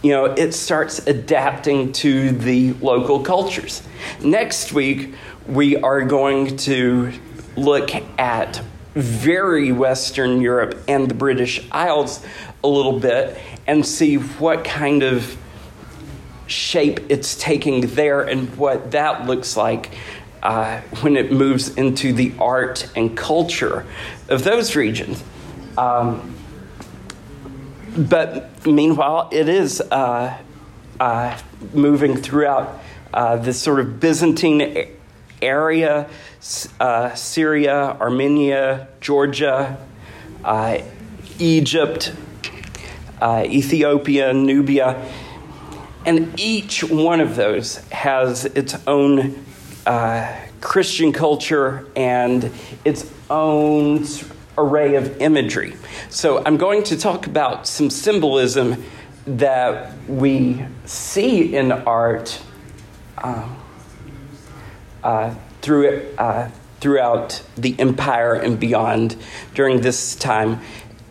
you 0.04 0.11
know, 0.11 0.26
it 0.26 0.52
starts 0.52 0.99
adapting 1.06 1.90
to 1.90 2.30
the 2.32 2.75
local 2.75 3.20
cultures. 3.20 3.82
Next 4.23 4.75
week, 4.75 5.14
we 5.49 5.78
are 5.78 6.02
going 6.02 6.58
to 6.58 7.11
look 7.56 7.90
at 8.18 8.61
very 8.94 9.73
Western 9.73 10.42
Europe 10.42 10.78
and 10.88 11.08
the 11.08 11.14
British 11.14 11.66
Isles 11.73 12.23
a 12.62 12.68
little 12.68 13.00
bit 13.00 13.38
and 13.66 13.84
see 13.84 14.16
what 14.16 14.62
kind 14.62 15.02
of 15.02 15.38
shape 16.46 17.00
it's 17.08 17.34
taking 17.37 17.80
there 17.94 18.20
and 18.20 18.54
what 18.58 18.90
that 18.90 19.26
looks 19.26 19.56
like 19.56 19.96
uh, 20.42 20.82
when 21.00 21.16
it 21.16 21.32
moves 21.32 21.75
into 21.76 22.12
the 22.12 22.34
art 22.38 22.90
and 22.94 23.16
culture 23.16 23.87
of 24.28 24.44
those 24.44 24.76
regions. 24.76 25.25
Um, 25.78 26.34
but 27.97 28.67
meanwhile, 28.67 29.29
it 29.33 29.49
is 29.49 29.81
uh, 29.81 30.37
uh, 30.99 31.39
moving 31.73 32.17
throughout 32.17 32.81
uh, 33.13 33.37
this 33.37 33.61
sort 33.61 33.81
of 33.81 34.01
Byzantine 34.01 34.89
area 35.41 36.09
uh, 36.81 37.15
Syria, 37.15 37.97
Armenia, 38.01 38.89
Georgia, 39.01 39.79
uh, 40.43 40.79
Egypt, 41.39 42.13
uh, 43.21 43.45
Ethiopia, 43.47 44.33
Nubia. 44.33 45.11
And 46.05 46.39
each 46.39 46.85
one 46.85 47.21
of 47.21 47.37
those 47.37 47.77
has 47.91 48.45
its 48.45 48.77
own 48.87 49.45
Christian 50.61 51.13
culture 51.13 51.87
and 51.97 52.51
its 52.85 53.11
own 53.31 54.05
array 54.56 54.94
of 54.94 55.20
imagery. 55.20 55.76
So 56.11 56.42
I'm 56.44 56.56
going 56.56 56.82
to 56.84 56.96
talk 56.96 57.26
about 57.26 57.66
some 57.66 57.90
symbolism 57.90 58.84
that 59.26 59.92
we 60.08 60.64
see 60.84 61.54
in 61.54 61.73
art. 61.73 62.40
Um, 63.18 63.56
uh, 65.02 65.34
through 65.61 66.02
uh, 66.18 66.50
throughout 66.80 67.42
the 67.56 67.78
empire 67.78 68.34
and 68.34 68.58
beyond 68.58 69.16
during 69.54 69.80
this 69.80 70.14
time, 70.16 70.61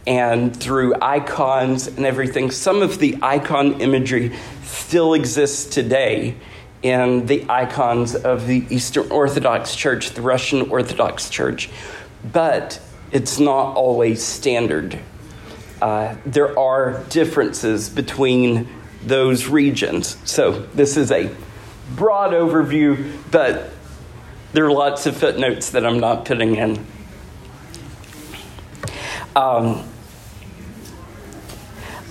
and 0.06 0.56
through 0.56 0.96
icons 1.02 1.88
and 1.88 2.06
everything. 2.06 2.52
Some 2.52 2.82
of 2.82 3.00
the 3.00 3.18
icon 3.22 3.82
imagery 3.82 4.36
still 4.64 5.14
exists 5.14 5.74
today 5.74 6.36
in 6.82 7.26
the 7.28 7.46
icons 7.50 8.14
of 8.16 8.48
the 8.48 8.66
Eastern 8.70 9.10
Orthodox 9.10 9.76
Church, 9.76 10.12
the 10.12 10.22
Russian 10.22 10.70
Orthodox 10.70 11.30
Church, 11.30 11.70
but 12.32 12.82
it's 13.14 13.40
not 13.40 13.76
always 13.76 14.24
standard. 14.24 15.00
Uh, 15.82 16.16
there 16.26 16.58
are 16.58 17.04
differences 17.10 17.88
between 17.88 18.68
those 19.06 19.48
regions. 19.48 20.18
So, 20.26 20.52
this 20.74 20.98
is 20.98 21.12
a 21.12 21.30
broad 21.96 22.32
overview, 22.32 23.18
but 23.30 23.70
there 24.54 24.66
are 24.66 24.72
lots 24.72 25.06
of 25.06 25.16
footnotes 25.16 25.70
that 25.72 25.86
I'm 25.86 26.00
not 26.00 26.26
putting 26.26 26.56
in. 26.56 26.86
Um, 29.36 29.88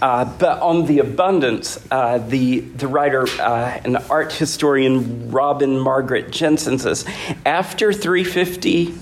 uh, 0.01 0.25
but 0.39 0.61
on 0.61 0.87
the 0.87 0.99
abundance, 0.99 1.79
uh, 1.91 2.19
the, 2.19 2.61
the 2.61 2.89
writer 2.89 3.27
uh, 3.41 3.81
and 3.85 3.97
art 4.11 4.33
historian 4.33 5.31
Robin 5.31 5.79
Margaret 5.79 6.31
Jensen 6.31 6.79
says 6.79 7.05
after 7.47 7.93
350, 7.93 8.95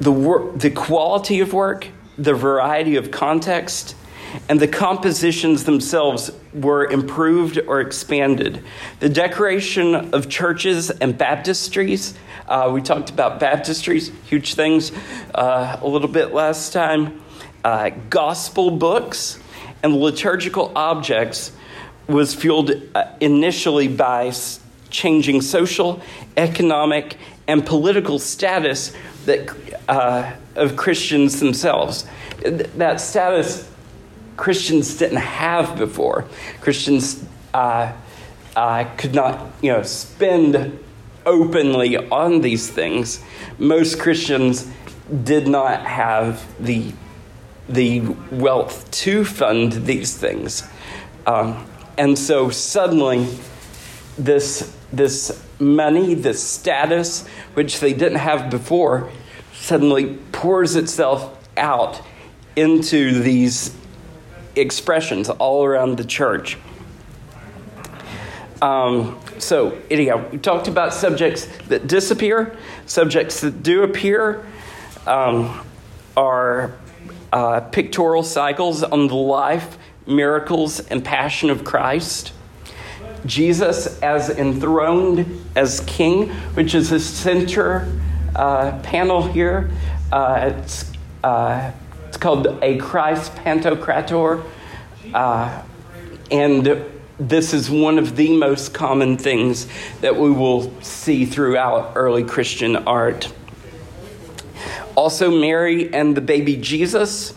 the, 0.00 0.12
wor- 0.12 0.52
the 0.52 0.70
quality 0.70 1.40
of 1.40 1.52
work, 1.52 1.88
the 2.18 2.34
variety 2.34 2.96
of 2.96 3.10
context, 3.10 3.96
and 4.48 4.58
the 4.58 4.68
compositions 4.68 5.64
themselves 5.64 6.30
were 6.52 6.86
improved 6.86 7.58
or 7.66 7.80
expanded. 7.80 8.62
The 9.00 9.08
decoration 9.08 9.94
of 10.14 10.28
churches 10.28 10.90
and 10.90 11.16
baptistries, 11.16 12.14
uh, 12.48 12.70
we 12.72 12.82
talked 12.82 13.10
about 13.10 13.40
baptistries, 13.40 14.12
huge 14.24 14.54
things, 14.54 14.92
uh, 15.34 15.78
a 15.80 15.86
little 15.86 16.08
bit 16.08 16.32
last 16.34 16.72
time. 16.72 17.22
Uh, 17.62 17.90
gospel 18.10 18.70
books 18.70 19.38
and 19.82 19.96
liturgical 19.96 20.72
objects 20.74 21.52
was 22.08 22.34
fueled 22.34 22.72
uh, 22.94 23.04
initially 23.20 23.88
by 23.88 24.32
changing 24.90 25.40
social, 25.40 26.02
economic, 26.36 27.16
and 27.46 27.64
political 27.64 28.18
status 28.18 28.92
that, 29.26 29.48
uh, 29.88 30.32
of 30.54 30.76
Christians 30.76 31.40
themselves. 31.40 32.06
That 32.42 33.00
status 33.00 33.68
Christians 34.36 34.96
didn't 34.96 35.18
have 35.18 35.76
before. 35.76 36.26
Christians 36.60 37.24
uh, 37.52 37.92
uh, 38.56 38.84
could 38.96 39.14
not, 39.14 39.52
you 39.62 39.72
know, 39.72 39.82
spend 39.82 40.78
openly 41.26 41.96
on 41.96 42.40
these 42.40 42.68
things. 42.68 43.22
Most 43.58 43.98
Christians 43.98 44.70
did 45.22 45.46
not 45.46 45.84
have 45.86 46.44
the 46.64 46.92
the 47.66 48.00
wealth 48.30 48.90
to 48.90 49.24
fund 49.24 49.72
these 49.72 50.14
things, 50.16 50.68
um, 51.26 51.66
and 51.96 52.18
so 52.18 52.50
suddenly, 52.50 53.26
this 54.18 54.74
this 54.92 55.42
money, 55.58 56.14
this 56.14 56.42
status, 56.42 57.26
which 57.54 57.80
they 57.80 57.92
didn't 57.92 58.18
have 58.18 58.50
before, 58.50 59.10
suddenly 59.64 60.18
pours 60.30 60.76
itself 60.76 61.38
out 61.56 62.02
into 62.54 63.20
these 63.20 63.74
expressions 64.56 65.30
all 65.30 65.64
around 65.64 65.96
the 65.96 66.04
church. 66.04 66.58
Um, 68.60 69.18
so, 69.38 69.80
anyhow, 69.90 70.28
we 70.30 70.36
talked 70.36 70.68
about 70.68 70.92
subjects 70.92 71.46
that 71.68 71.86
disappear, 71.86 72.54
subjects 72.84 73.40
that 73.40 73.62
do 73.62 73.84
appear 73.84 74.44
um, 75.06 75.66
are 76.14 76.76
uh, 77.32 77.60
pictorial 77.60 78.22
cycles 78.22 78.82
on 78.82 79.06
the 79.08 79.14
life, 79.14 79.78
miracles, 80.06 80.80
and 80.80 81.02
passion 81.02 81.48
of 81.48 81.64
Christ. 81.64 82.34
Jesus 83.24 83.98
as 84.02 84.28
enthroned 84.28 85.42
as 85.56 85.80
king, 85.80 86.28
which 86.52 86.74
is 86.74 86.90
the 86.90 87.00
center 87.00 87.90
uh, 88.36 88.78
panel 88.82 89.22
here. 89.22 89.70
Uh, 90.12 90.52
it's 90.54 90.92
uh, 91.22 91.72
it's 92.08 92.16
called 92.16 92.46
a 92.62 92.76
Christ 92.76 93.34
Pantocrator. 93.34 94.44
Uh, 95.12 95.62
and 96.30 96.84
this 97.18 97.54
is 97.54 97.70
one 97.70 97.98
of 97.98 98.16
the 98.16 98.36
most 98.36 98.74
common 98.74 99.16
things 99.16 99.66
that 100.00 100.16
we 100.16 100.30
will 100.30 100.80
see 100.82 101.24
throughout 101.24 101.92
early 101.94 102.24
Christian 102.24 102.76
art. 102.76 103.32
Also, 104.96 105.30
Mary 105.30 105.92
and 105.92 106.16
the 106.16 106.20
baby 106.20 106.56
Jesus, 106.56 107.34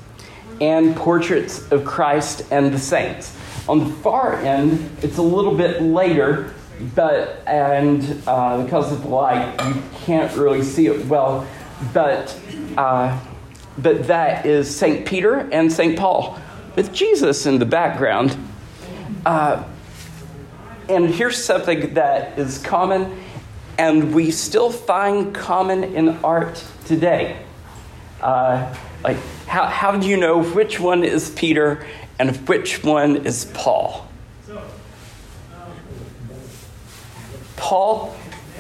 and 0.62 0.96
portraits 0.96 1.72
of 1.72 1.86
Christ 1.86 2.44
and 2.52 2.74
the 2.74 2.80
saints. 2.80 3.36
On 3.68 3.80
the 3.80 3.94
far 3.96 4.36
end, 4.36 4.90
it's 5.02 5.18
a 5.18 5.24
little 5.24 5.56
bit 5.56 5.82
later, 5.82 6.54
but 6.96 7.42
and 7.48 8.22
uh, 8.28 8.64
because 8.64 8.92
of 8.92 9.04
the 9.04 9.08
light, 9.08 9.54
you 9.68 9.82
can't 10.00 10.36
really 10.36 10.64
see 10.64 10.88
it 10.88 11.06
well. 11.08 11.48
But 11.94 12.40
uh, 12.78 13.20
but 13.78 14.08
that 14.08 14.46
is 14.46 14.74
St. 14.74 15.06
Peter 15.06 15.48
and 15.52 15.72
St. 15.72 15.98
Paul 15.98 16.40
with 16.76 16.94
Jesus 16.94 17.46
in 17.46 17.60
the 17.60 17.66
background. 17.66 18.36
Uh, 19.26 19.64
and 20.90 21.10
here's 21.10 21.44
something 21.44 21.94
that 21.96 22.40
is 22.40 22.60
common 22.60 23.20
and 23.78 24.14
we 24.14 24.32
still 24.32 24.72
find 24.72 25.34
common 25.36 25.84
in 25.84 26.10
art 26.24 26.64
today. 26.86 27.40
Uh, 28.22 28.74
like, 29.04 29.18
how, 29.46 29.66
how 29.66 29.96
do 29.96 30.08
you 30.08 30.18
know 30.18 30.44
which 30.44 30.80
one 30.80 31.04
is 31.04 31.30
Peter 31.32 31.86
and 32.18 32.36
which 32.48 32.84
one 32.84 33.18
is 33.18 33.46
Paul? 33.54 34.07
Paul 37.58 38.16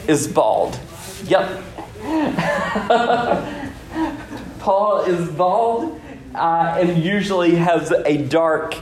is 0.07 0.27
bald. 0.27 0.77
Yep. 1.25 1.63
Paul 4.59 5.01
is 5.05 5.29
bald 5.29 5.99
uh, 6.35 6.77
and 6.79 7.03
usually 7.03 7.55
has 7.55 7.91
a 7.91 8.17
dark 8.17 8.75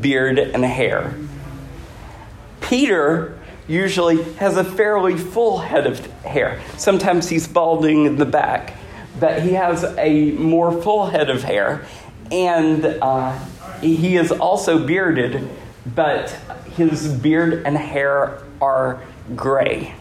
beard 0.00 0.38
and 0.38 0.64
hair. 0.64 1.14
Peter 2.60 3.38
usually 3.68 4.22
has 4.34 4.56
a 4.56 4.64
fairly 4.64 5.16
full 5.16 5.58
head 5.58 5.86
of 5.86 6.04
hair. 6.22 6.60
Sometimes 6.76 7.28
he's 7.28 7.46
balding 7.48 8.06
in 8.06 8.16
the 8.16 8.26
back. 8.26 8.74
but 9.20 9.42
he 9.42 9.52
has 9.52 9.84
a 9.98 10.32
more 10.32 10.72
full 10.82 11.06
head 11.06 11.30
of 11.30 11.44
hair, 11.44 11.86
and 12.30 12.84
uh, 12.84 13.38
he 13.80 14.16
is 14.16 14.32
also 14.32 14.84
bearded, 14.84 15.48
but 15.94 16.30
his 16.76 17.12
beard 17.12 17.62
and 17.66 17.76
hair 17.76 18.38
are 18.60 19.02
gray. 19.36 19.94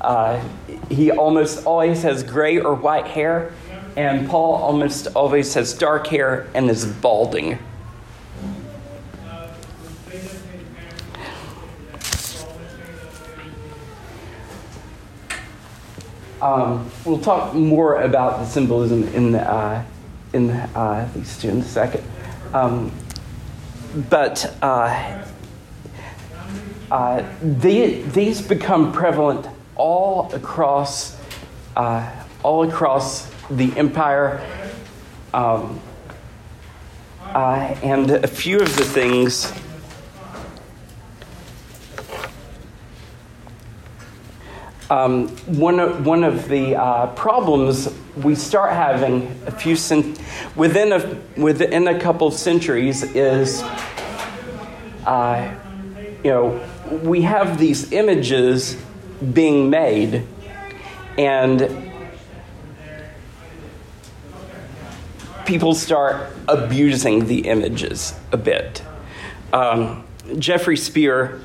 Uh, 0.00 0.42
he 0.88 1.10
almost 1.10 1.64
always 1.66 2.02
has 2.02 2.22
gray 2.22 2.58
or 2.58 2.74
white 2.74 3.06
hair, 3.06 3.52
and 3.96 4.28
Paul 4.28 4.54
almost 4.54 5.08
always 5.14 5.54
has 5.54 5.74
dark 5.74 6.06
hair 6.06 6.48
and 6.54 6.70
is 6.70 6.86
balding. 6.86 7.58
Um, 16.40 16.90
we'll 17.04 17.18
talk 17.18 17.54
more 17.54 18.02
about 18.02 18.38
the 18.38 18.46
symbolism 18.46 19.04
in 19.14 19.32
the, 19.32 19.40
uh, 19.40 19.82
in 20.32 20.50
uh, 20.50 21.10
these 21.14 21.38
two 21.38 21.48
in 21.48 21.58
a 21.58 21.64
second. 21.64 22.04
Um, 22.52 22.92
but 24.10 24.54
uh, 24.62 25.25
uh, 26.90 27.22
they, 27.42 28.02
these 28.02 28.40
become 28.40 28.92
prevalent 28.92 29.46
all 29.76 30.32
across 30.32 31.16
uh, 31.76 32.24
all 32.42 32.68
across 32.68 33.30
the 33.50 33.76
empire. 33.76 34.40
Um, 35.34 35.80
uh, 37.24 37.76
and 37.82 38.10
a 38.10 38.26
few 38.26 38.60
of 38.60 38.76
the 38.76 38.84
things 38.84 39.52
um, 44.90 45.28
one, 45.46 45.80
of, 45.80 46.06
one 46.06 46.24
of 46.24 46.48
the 46.48 46.76
uh, 46.76 47.08
problems 47.08 47.92
we 48.22 48.34
start 48.34 48.72
having 48.72 49.26
a 49.46 49.50
few 49.50 49.76
cent- 49.76 50.20
within 50.54 50.92
a 50.92 51.40
within 51.40 51.88
a 51.88 52.00
couple 52.00 52.26
of 52.26 52.34
centuries 52.34 53.02
is 53.02 53.62
uh, 55.04 55.54
you 56.24 56.30
know 56.30 56.68
we 56.90 57.22
have 57.22 57.58
these 57.58 57.92
images 57.92 58.76
being 59.32 59.70
made 59.70 60.26
and 61.18 61.92
people 65.46 65.74
start 65.74 66.30
abusing 66.48 67.26
the 67.26 67.46
images 67.48 68.18
a 68.32 68.36
bit. 68.36 68.82
Um, 69.52 70.04
jeffrey 70.38 70.76
spier 70.76 71.40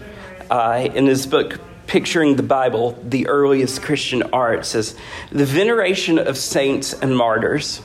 uh, 0.49 0.89
in 0.93 1.05
his 1.05 1.27
book 1.27 1.59
picturing 1.87 2.35
the 2.35 2.43
Bible, 2.43 2.97
the 3.03 3.27
earliest 3.27 3.81
Christian 3.81 4.23
art, 4.33 4.65
says 4.65 4.95
the 5.31 5.45
veneration 5.45 6.17
of 6.17 6.37
saints 6.37 6.93
and 6.93 7.15
martyrs, 7.15 7.81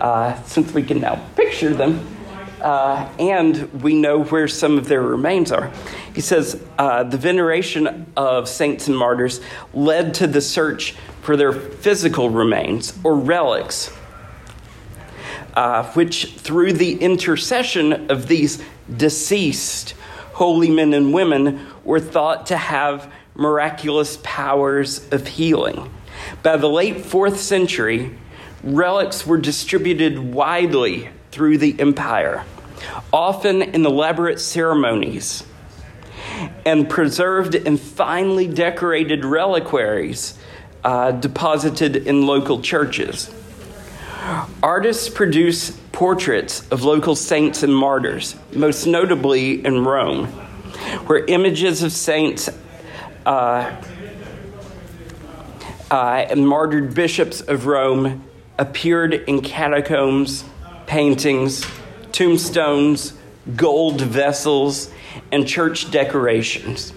uh, 0.00 0.40
since 0.42 0.72
we 0.72 0.82
can 0.82 1.00
now 1.00 1.16
picture 1.34 1.74
them, 1.74 2.06
uh, 2.60 3.08
and 3.18 3.82
we 3.82 3.94
know 3.94 4.24
where 4.24 4.48
some 4.48 4.78
of 4.78 4.88
their 4.88 5.02
remains 5.02 5.52
are. 5.52 5.70
He 6.14 6.20
says 6.20 6.62
uh, 6.78 7.04
the 7.04 7.16
veneration 7.16 8.06
of 8.16 8.48
saints 8.48 8.88
and 8.88 8.96
martyrs 8.96 9.40
led 9.72 10.14
to 10.14 10.26
the 10.26 10.40
search 10.40 10.92
for 11.22 11.36
their 11.36 11.52
physical 11.52 12.30
remains 12.30 12.98
or 13.04 13.14
relics, 13.14 13.90
uh, 15.54 15.84
which 15.92 16.34
through 16.34 16.72
the 16.72 16.94
intercession 16.94 18.10
of 18.10 18.28
these 18.28 18.62
deceased 18.96 19.94
holy 20.32 20.70
men 20.70 20.94
and 20.94 21.12
women 21.12 21.66
were 21.84 22.00
thought 22.00 22.46
to 22.46 22.56
have 22.56 23.12
miraculous 23.34 24.18
powers 24.22 25.06
of 25.12 25.26
healing. 25.26 25.90
By 26.42 26.56
the 26.56 26.68
late 26.68 27.04
fourth 27.04 27.38
century, 27.38 28.16
relics 28.62 29.26
were 29.26 29.38
distributed 29.38 30.18
widely 30.18 31.10
through 31.30 31.58
the 31.58 31.78
empire, 31.80 32.44
often 33.12 33.62
in 33.62 33.84
elaborate 33.84 34.40
ceremonies, 34.40 35.44
and 36.64 36.88
preserved 36.88 37.54
in 37.54 37.76
finely 37.76 38.46
decorated 38.46 39.24
reliquaries 39.24 40.38
uh, 40.84 41.10
deposited 41.10 41.96
in 41.96 42.26
local 42.26 42.60
churches. 42.62 43.32
Artists 44.62 45.08
produce 45.08 45.70
portraits 45.92 46.66
of 46.70 46.84
local 46.84 47.16
saints 47.16 47.62
and 47.62 47.74
martyrs, 47.74 48.36
most 48.52 48.86
notably 48.86 49.64
in 49.64 49.84
Rome, 49.84 50.26
where 51.06 51.24
images 51.24 51.82
of 51.82 51.92
saints 51.92 52.48
uh, 53.26 53.74
uh, 55.90 56.26
and 56.30 56.46
martyred 56.46 56.94
bishops 56.94 57.40
of 57.40 57.66
Rome 57.66 58.24
appeared 58.58 59.14
in 59.14 59.40
catacombs, 59.40 60.44
paintings, 60.88 61.64
tombstones, 62.10 63.12
gold 63.54 64.00
vessels, 64.00 64.90
and 65.30 65.46
church 65.46 65.90
decorations. 65.90 66.92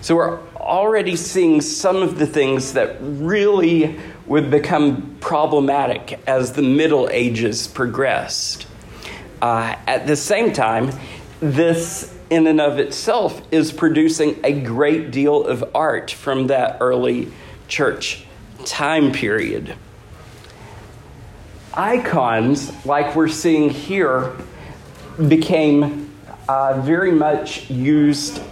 So 0.00 0.16
we're 0.16 0.40
already 0.56 1.16
seeing 1.16 1.60
some 1.60 2.02
of 2.02 2.18
the 2.18 2.26
things 2.26 2.74
that 2.74 2.96
really 3.00 3.98
would 4.26 4.50
become 4.50 5.16
problematic 5.20 6.18
as 6.26 6.52
the 6.52 6.62
Middle 6.62 7.08
Ages 7.10 7.68
progressed. 7.68 8.66
Uh, 9.40 9.76
at 9.86 10.06
the 10.06 10.16
same 10.16 10.52
time, 10.52 10.90
this 11.40 12.12
in 12.28 12.48
and 12.48 12.60
of 12.60 12.80
itself 12.80 13.40
is 13.52 13.72
producing 13.72 14.40
a 14.44 14.60
great 14.60 15.12
deal 15.12 15.46
of 15.46 15.64
art 15.74 16.10
from 16.10 16.48
that 16.48 16.78
early 16.80 17.30
church 17.68 18.24
time 18.64 19.12
period. 19.12 19.76
Icons, 21.76 22.86
like 22.86 23.14
we're 23.14 23.28
seeing 23.28 23.68
here, 23.68 24.32
became 25.28 26.10
uh, 26.48 26.80
very 26.80 27.12
much 27.12 27.68
used 27.70 28.42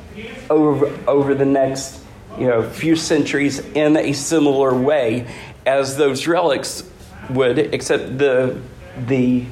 over, 0.51 0.87
over 1.09 1.35
the 1.35 1.47
next 1.47 2.03
you 2.39 2.47
know, 2.47 2.69
few 2.69 2.97
centuries 2.97 3.61
in 3.61 3.97
a 3.97 4.13
similar 4.13 4.75
way 4.75 5.27
as 5.65 5.97
those 5.97 6.27
relics 6.27 6.89
would, 7.31 7.59
except 7.59 8.19
the, 8.19 8.61
the 9.07 9.47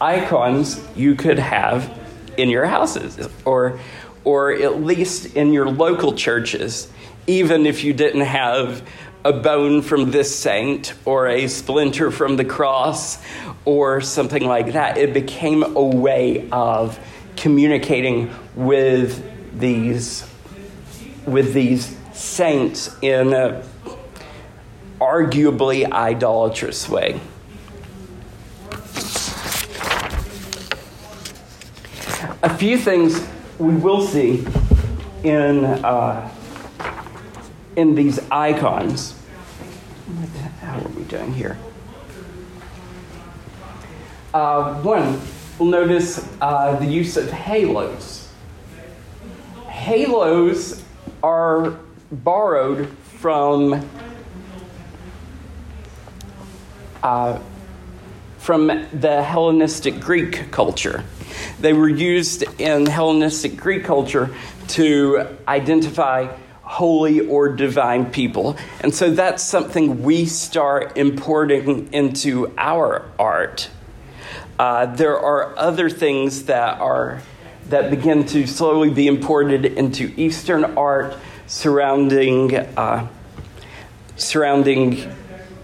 icons 0.00 0.84
you 0.94 1.14
could 1.14 1.38
have 1.38 1.98
in 2.36 2.50
your 2.50 2.66
houses 2.66 3.28
or 3.44 3.78
or 4.24 4.52
at 4.52 4.82
least 4.82 5.36
in 5.36 5.52
your 5.52 5.68
local 5.68 6.14
churches 6.14 6.90
even 7.26 7.64
if 7.64 7.84
you 7.84 7.92
didn't 7.92 8.22
have 8.22 8.86
a 9.24 9.32
bone 9.32 9.80
from 9.80 10.10
this 10.10 10.38
saint 10.38 10.94
or 11.04 11.26
a 11.28 11.48
splinter 11.48 12.10
from 12.10 12.36
the 12.36 12.44
cross 12.44 13.18
or 13.64 14.00
something 14.00 14.46
like 14.46 14.72
that. 14.72 14.98
It 14.98 15.14
became 15.14 15.62
a 15.62 15.82
way 15.82 16.48
of 16.50 16.98
communicating 17.36 18.30
with 18.54 19.58
these 19.58 20.26
with 21.26 21.54
these 21.54 21.96
saints 22.12 22.94
in 23.00 23.32
a 23.32 23.62
arguably 25.00 25.90
idolatrous 25.90 26.88
way. 26.88 27.20
A 32.42 32.56
few 32.56 32.76
things 32.76 33.26
we 33.58 33.74
will 33.74 34.06
see 34.06 34.46
in, 35.22 35.64
uh, 35.64 36.30
in 37.76 37.94
these 37.94 38.20
icons. 38.30 39.14
How 40.60 40.78
are 40.78 40.88
we 40.88 41.04
doing 41.04 41.32
here? 41.32 41.58
Uh, 44.32 44.80
one, 44.82 45.20
we'll 45.58 45.68
notice 45.68 46.26
uh, 46.40 46.76
the 46.76 46.86
use 46.86 47.16
of 47.16 47.30
halos. 47.30 48.28
Halos 49.66 50.82
are 51.22 51.78
borrowed 52.10 52.88
from 53.18 53.88
uh, 57.02 57.38
from 58.38 58.66
the 58.92 59.22
Hellenistic 59.22 60.00
Greek 60.00 60.50
culture. 60.50 61.02
They 61.60 61.72
were 61.72 61.88
used 61.88 62.44
in 62.60 62.86
Hellenistic 62.86 63.56
Greek 63.56 63.84
culture 63.84 64.34
to 64.68 65.28
identify 65.48 66.34
holy 66.64 67.20
or 67.20 67.48
divine 67.48 68.10
people. 68.10 68.56
And 68.80 68.94
so 68.94 69.10
that's 69.10 69.42
something 69.42 70.02
we 70.02 70.26
start 70.26 70.96
importing 70.96 71.92
into 71.92 72.52
our 72.56 73.04
art. 73.18 73.70
Uh, 74.58 74.86
there 74.86 75.18
are 75.18 75.56
other 75.58 75.90
things 75.90 76.44
that 76.44 76.80
are 76.80 77.22
that 77.68 77.90
begin 77.90 78.26
to 78.26 78.46
slowly 78.46 78.90
be 78.90 79.06
imported 79.06 79.64
into 79.64 80.12
Eastern 80.16 80.64
art 80.76 81.16
surrounding 81.46 82.54
uh, 82.56 83.08
surrounding 84.16 85.10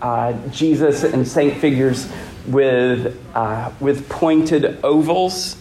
uh, 0.03 0.33
Jesus 0.49 1.05
and 1.05 1.27
saint 1.27 1.59
figures 1.59 2.11
with 2.47 3.17
uh, 3.35 3.71
with 3.81 4.09
pointed 4.09 4.83
ovals 4.83 5.57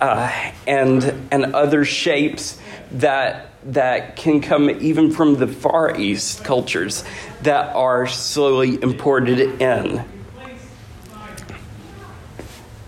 uh, 0.00 0.52
and, 0.66 1.28
and 1.30 1.54
other 1.54 1.84
shapes 1.84 2.58
that 2.92 3.47
that 3.64 4.16
can 4.16 4.40
come 4.40 4.70
even 4.70 5.10
from 5.10 5.36
the 5.36 5.46
Far 5.46 5.98
East 5.98 6.44
cultures 6.44 7.04
that 7.42 7.74
are 7.74 8.06
slowly 8.06 8.80
imported 8.82 9.60
in. 9.60 10.04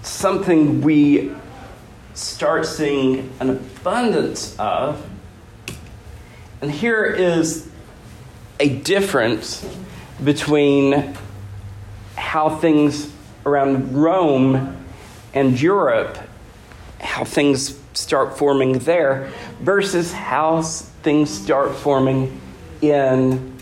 Something 0.02 0.80
we 0.80 1.32
start 2.14 2.66
seeing 2.66 3.32
an 3.40 3.50
abundance 3.50 4.54
of. 4.58 5.06
And 6.60 6.70
here 6.70 7.04
is 7.04 7.68
a 8.58 8.68
difference 8.68 9.66
between 10.22 11.16
how 12.16 12.50
things 12.58 13.10
around 13.46 13.94
Rome 13.96 14.76
and 15.32 15.58
Europe, 15.60 16.18
how 17.00 17.24
things 17.24 17.79
start 17.92 18.36
forming 18.36 18.78
there, 18.80 19.30
versus 19.60 20.12
how 20.12 20.62
things 20.62 21.30
start 21.30 21.74
forming 21.74 22.40
in, 22.80 23.56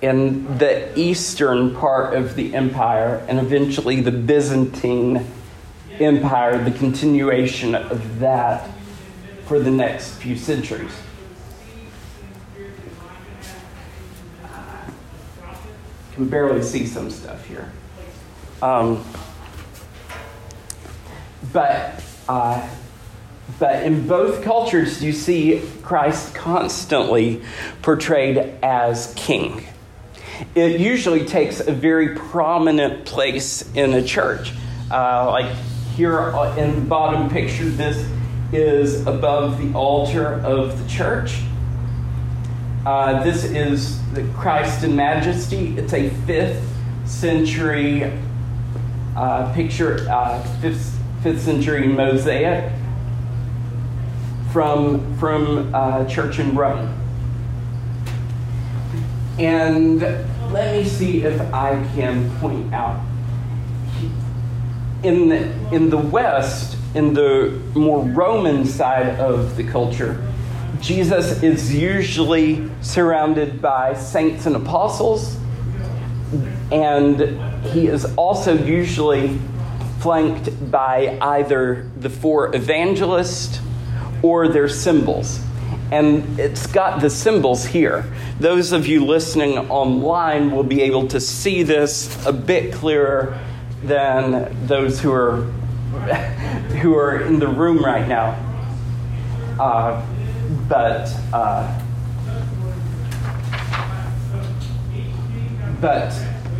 in 0.00 0.58
the 0.58 0.98
eastern 0.98 1.74
part 1.74 2.14
of 2.14 2.34
the 2.34 2.54
empire 2.54 3.24
and 3.28 3.38
eventually 3.38 4.00
the 4.00 4.12
Byzantine 4.12 5.26
Empire, 5.98 6.62
the 6.62 6.78
continuation 6.78 7.74
of 7.74 8.20
that 8.20 8.70
for 9.46 9.58
the 9.58 9.70
next 9.70 10.14
few 10.14 10.36
centuries. 10.36 10.92
can 16.18 16.28
barely 16.28 16.60
see 16.62 16.84
some 16.84 17.10
stuff 17.10 17.46
here. 17.46 17.70
Um, 18.60 19.04
but, 21.52 22.02
uh, 22.28 22.68
but 23.58 23.82
in 23.82 24.06
both 24.06 24.42
cultures, 24.42 25.02
you 25.02 25.12
see 25.12 25.62
Christ 25.82 26.34
constantly 26.34 27.42
portrayed 27.82 28.38
as 28.62 29.12
king. 29.16 29.66
It 30.54 30.80
usually 30.80 31.24
takes 31.24 31.60
a 31.60 31.72
very 31.72 32.14
prominent 32.14 33.04
place 33.04 33.68
in 33.74 33.94
a 33.94 34.02
church. 34.02 34.52
Uh, 34.90 35.30
like 35.30 35.52
here 35.96 36.18
in 36.56 36.74
the 36.74 36.80
bottom 36.82 37.28
picture, 37.28 37.64
this 37.64 38.08
is 38.52 39.06
above 39.06 39.60
the 39.60 39.76
altar 39.76 40.34
of 40.44 40.82
the 40.82 40.88
church. 40.88 41.40
Uh, 42.86 43.22
this 43.24 43.44
is 43.44 44.00
the 44.12 44.22
Christ 44.34 44.84
in 44.84 44.94
Majesty. 44.94 45.76
It's 45.76 45.92
a 45.92 46.10
fifth 46.26 46.64
century 47.04 48.10
uh, 49.16 49.52
picture, 49.52 50.06
uh, 50.08 50.40
fifth, 50.60 50.96
fifth 51.22 51.42
century 51.42 51.86
mosaic 51.86 52.72
from, 54.52 55.16
from 55.18 55.74
uh, 55.74 56.04
church 56.06 56.38
in 56.38 56.54
Rome. 56.54 56.94
And 59.38 60.00
let 60.52 60.74
me 60.74 60.84
see 60.84 61.22
if 61.22 61.40
I 61.52 61.74
can 61.94 62.30
point 62.38 62.72
out. 62.72 63.00
In 65.02 65.28
the, 65.28 65.74
in 65.74 65.90
the 65.90 65.98
West, 65.98 66.76
in 66.94 67.14
the 67.14 67.60
more 67.74 68.02
Roman 68.02 68.64
side 68.64 69.20
of 69.20 69.56
the 69.56 69.64
culture, 69.64 70.24
Jesus 70.80 71.42
is 71.42 71.74
usually 71.74 72.68
surrounded 72.80 73.60
by 73.60 73.94
saints 73.94 74.46
and 74.46 74.56
apostles, 74.56 75.36
and 76.72 77.20
he 77.66 77.86
is 77.86 78.04
also 78.16 78.54
usually 78.54 79.38
flanked 79.98 80.70
by 80.70 81.18
either 81.20 81.90
the 81.96 82.10
four 82.10 82.54
evangelists 82.54 83.60
or 84.22 84.48
their 84.48 84.68
symbols. 84.68 85.40
And 85.90 86.38
it's 86.38 86.66
got 86.66 87.00
the 87.00 87.10
symbols 87.10 87.64
here. 87.64 88.04
Those 88.38 88.72
of 88.72 88.86
you 88.86 89.04
listening 89.04 89.58
online 89.70 90.50
will 90.50 90.64
be 90.64 90.82
able 90.82 91.08
to 91.08 91.20
see 91.20 91.62
this 91.62 92.26
a 92.26 92.32
bit 92.32 92.74
clearer 92.74 93.38
than 93.82 94.66
those 94.66 95.00
who 95.00 95.12
are 95.12 95.42
who 96.82 96.94
are 96.94 97.22
in 97.22 97.38
the 97.38 97.48
room 97.48 97.82
right 97.82 98.06
now. 98.06 98.36
Uh, 99.58 100.06
but 100.68 101.08
uh, 101.32 101.80
but 105.80 106.12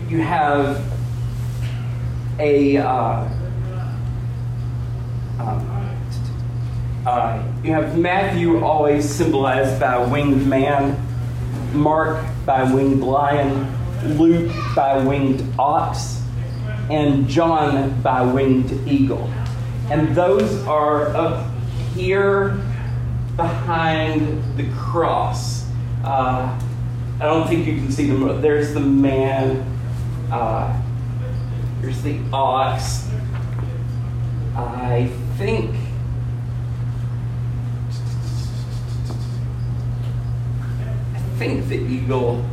you 0.09 0.23
have 0.23 0.98
a 2.39 2.77
uh, 2.77 3.29
um, 5.39 5.79
uh, 7.07 7.43
you 7.63 7.73
have 7.73 7.99
Matthew 7.99 8.63
always 8.65 9.09
symbolized 9.09 9.81
by 9.81 9.95
a 9.95 10.09
winged 10.09 10.47
man, 10.47 10.97
Mark 11.73 12.25
by 12.45 12.71
winged 12.71 13.03
lion, 13.03 13.67
Luke 14.19 14.53
by 14.75 15.03
winged 15.03 15.43
ox, 15.59 16.23
and 16.91 17.29
John 17.29 18.01
by 18.03 18.23
winged 18.23 18.87
eagle. 18.87 19.33
And 19.91 20.15
those 20.15 20.67
are 20.67 21.09
up 21.17 21.47
here 21.95 22.61
behind 23.37 24.43
the 24.57 24.69
cross. 24.77 25.67
Uh, 26.05 26.59
I 27.21 27.25
don't 27.25 27.49
think 27.49 27.67
you 27.67 27.77
can 27.77 27.91
see 27.91 28.07
them. 28.07 28.41
There's 28.43 28.75
the 28.75 28.81
man. 28.81 29.65
Uh, 30.31 30.83
there's 31.89 32.03
the 32.03 32.21
ox. 32.35 33.09
I 34.55 35.11
think. 35.39 35.75
I 41.15 41.19
think 41.39 41.67
the 41.69 41.79
eagle. 41.79 42.45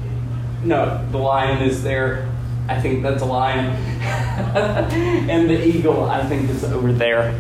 No, 0.63 1.06
the 1.12 1.17
lion 1.17 1.62
is 1.62 1.84
there. 1.84 2.32
I 2.69 2.80
think 2.80 3.04
that's 3.04 3.21
a 3.21 3.26
lion. 3.26 3.65
and 4.06 5.50
the 5.50 5.67
eagle, 5.67 6.06
I 6.06 6.26
think, 6.26 6.50
is 6.50 6.63
over 6.63 6.93
there. 6.93 7.38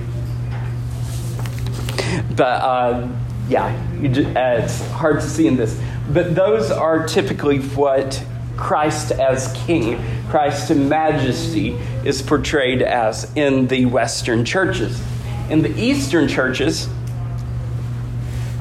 But 2.35 2.61
uh, 2.61 3.07
yeah, 3.47 3.71
just, 4.01 4.35
uh, 4.35 4.59
it's 4.63 4.85
hard 4.91 5.21
to 5.21 5.27
see 5.29 5.47
in 5.47 5.55
this. 5.55 5.79
But 6.09 6.35
those 6.35 6.71
are 6.71 7.07
typically 7.07 7.59
what 7.59 8.21
Christ 8.57 9.11
as 9.11 9.53
king, 9.65 9.95
Christ 10.29 10.71
in 10.71 10.89
majesty, 10.89 11.71
is 12.03 12.21
portrayed 12.21 12.81
as 12.81 13.31
in 13.35 13.67
the 13.67 13.85
Western 13.85 14.45
churches. 14.45 15.01
In 15.49 15.61
the 15.61 15.79
Eastern 15.79 16.27
churches, 16.27 16.89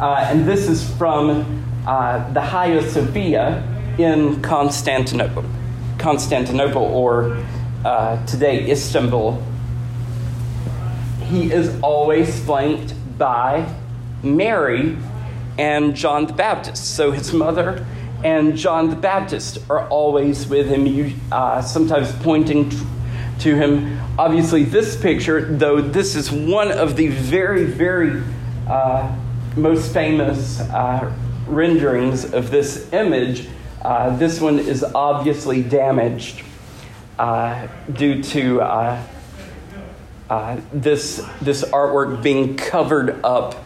uh, 0.01 0.27
and 0.29 0.47
this 0.47 0.69
is 0.69 0.89
from 0.97 1.65
uh, 1.87 2.33
the 2.33 2.41
Hagia 2.41 2.89
Sophia 2.91 3.63
in 3.99 4.43
Constantinople, 4.43 5.45
Constantinople 5.99 6.83
or 6.83 7.43
uh, 7.85 8.25
today 8.27 8.71
Istanbul. 8.71 9.43
He 11.25 11.53
is 11.53 11.81
always 11.81 12.45
flanked 12.45 12.95
by 13.19 13.73
Mary 14.23 14.97
and 15.59 15.95
John 15.95 16.27
the 16.27 16.33
Baptist. 16.33 16.95
So 16.97 17.13
his 17.13 17.33
mother 17.33 17.87
and 18.25 18.57
John 18.57 18.89
the 18.89 18.97
Baptist 18.97 19.59
are 19.69 19.87
always 19.89 20.47
with 20.47 20.67
him, 20.67 21.21
uh, 21.31 21.61
sometimes 21.61 22.11
pointing 22.23 22.73
to 23.41 23.55
him. 23.55 24.01
Obviously, 24.19 24.65
this 24.65 24.97
picture, 24.97 25.45
though 25.45 25.83
this 25.83 26.17
is 26.17 26.33
one 26.33 26.73
of 26.73 26.97
the 26.97 27.09
very, 27.09 27.65
very 27.65 28.23
uh, 28.67 29.15
most 29.57 29.93
famous 29.93 30.59
uh, 30.61 31.15
renderings 31.47 32.33
of 32.33 32.51
this 32.51 32.91
image, 32.95 33.47
uh, 33.83 34.17
this 34.17 34.41
one 34.41 34.59
is 34.59 34.83
obviously 34.83 35.63
damaged 35.63 36.43
uh, 37.19 37.69
due 37.93 38.23
to 38.23 38.63
uh, 38.63 39.03
this, 40.73 41.23
this 41.43 41.63
artwork 41.65 42.23
being 42.23 42.57
covered 42.57 43.23
up 43.23 43.63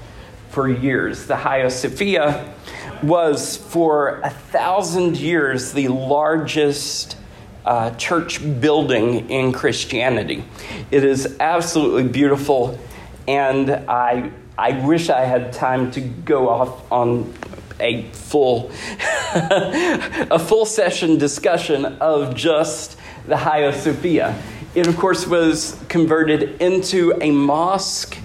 for 0.51 0.69
years. 0.69 1.27
The 1.27 1.37
Hagia 1.37 1.71
Sophia 1.71 2.53
was 3.03 3.57
for 3.57 4.21
a 4.21 4.31
thousand 4.31 5.17
years 5.17 5.73
the 5.73 5.89
largest 5.89 7.17
uh, 7.65 7.91
church 7.97 8.41
building 8.61 9.31
in 9.31 9.53
Christianity. 9.53 10.45
It 10.91 11.05
is 11.05 11.37
absolutely 11.39 12.09
beautiful, 12.09 12.79
and 13.27 13.71
I, 13.71 14.31
I 14.57 14.85
wish 14.87 15.11
I 15.11 15.25
had 15.25 15.53
time 15.53 15.91
to 15.93 16.01
go 16.01 16.49
off 16.49 16.91
on 16.91 17.35
a 17.81 18.05
full 18.11 18.71
a 19.35 20.39
full 20.39 20.67
session 20.67 21.19
discussion 21.19 21.85
of 21.85 22.35
just 22.35 22.99
the 23.27 23.37
Hagia 23.37 23.73
Sophia. 23.73 24.43
It, 24.75 24.87
of 24.87 24.97
course, 24.97 25.27
was 25.27 25.83
converted 25.89 26.61
into 26.61 27.17
a 27.21 27.31
mosque. 27.31 28.17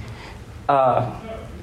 Uh, 0.68 1.20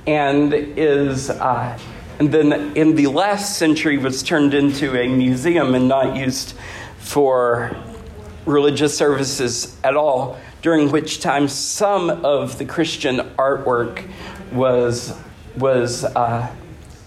and 0.07 0.53
is 0.55 1.31
uh, 1.31 1.79
and 2.21 2.31
then 2.31 2.77
in 2.77 2.95
the 2.95 3.09
last 3.09 3.59
century 3.59 3.99
was 3.99 4.23
turned 4.23 4.55
into 4.55 4.97
a 4.97 5.09
museum 5.09 5.75
and 5.75 5.89
not 5.89 6.15
used 6.15 6.55
for 6.99 7.77
religious 8.47 8.97
services 8.97 9.77
at 9.83 9.97
all 9.97 10.39
during 10.63 10.93
which 10.93 11.21
time 11.21 11.49
some 11.49 12.11
of 12.25 12.59
the 12.59 12.65
christian 12.65 13.17
artwork 13.37 14.09
was 14.53 15.19
was 15.57 16.05
uh, 16.05 16.55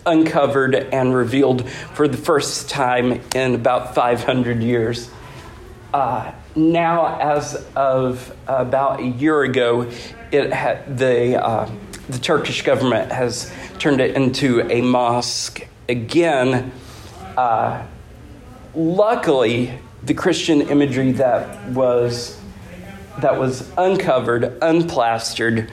uncovered 0.05 0.75
and 0.75 1.13
revealed 1.13 1.69
for 1.69 2.07
the 2.07 2.17
first 2.17 2.69
time 2.69 3.21
in 3.35 3.55
about 3.55 3.95
500 3.95 4.61
years. 4.61 5.09
Uh, 5.93 6.31
now, 6.55 7.19
as 7.19 7.65
of 7.75 8.35
about 8.47 8.99
a 8.99 9.05
year 9.05 9.43
ago, 9.43 9.89
it 10.31 10.51
had, 10.51 10.97
the, 10.97 11.41
uh, 11.43 11.69
the 12.09 12.19
Turkish 12.19 12.63
government 12.63 13.11
has 13.11 13.51
turned 13.79 14.01
it 14.01 14.15
into 14.15 14.61
a 14.71 14.81
mosque 14.81 15.67
again. 15.87 16.71
Uh, 17.37 17.85
luckily, 18.75 19.79
the 20.03 20.13
Christian 20.13 20.61
imagery 20.61 21.13
that 21.13 21.69
was 21.69 22.39
that 23.19 23.39
was 23.39 23.71
uncovered, 23.77 24.59
unplastered 24.61 25.69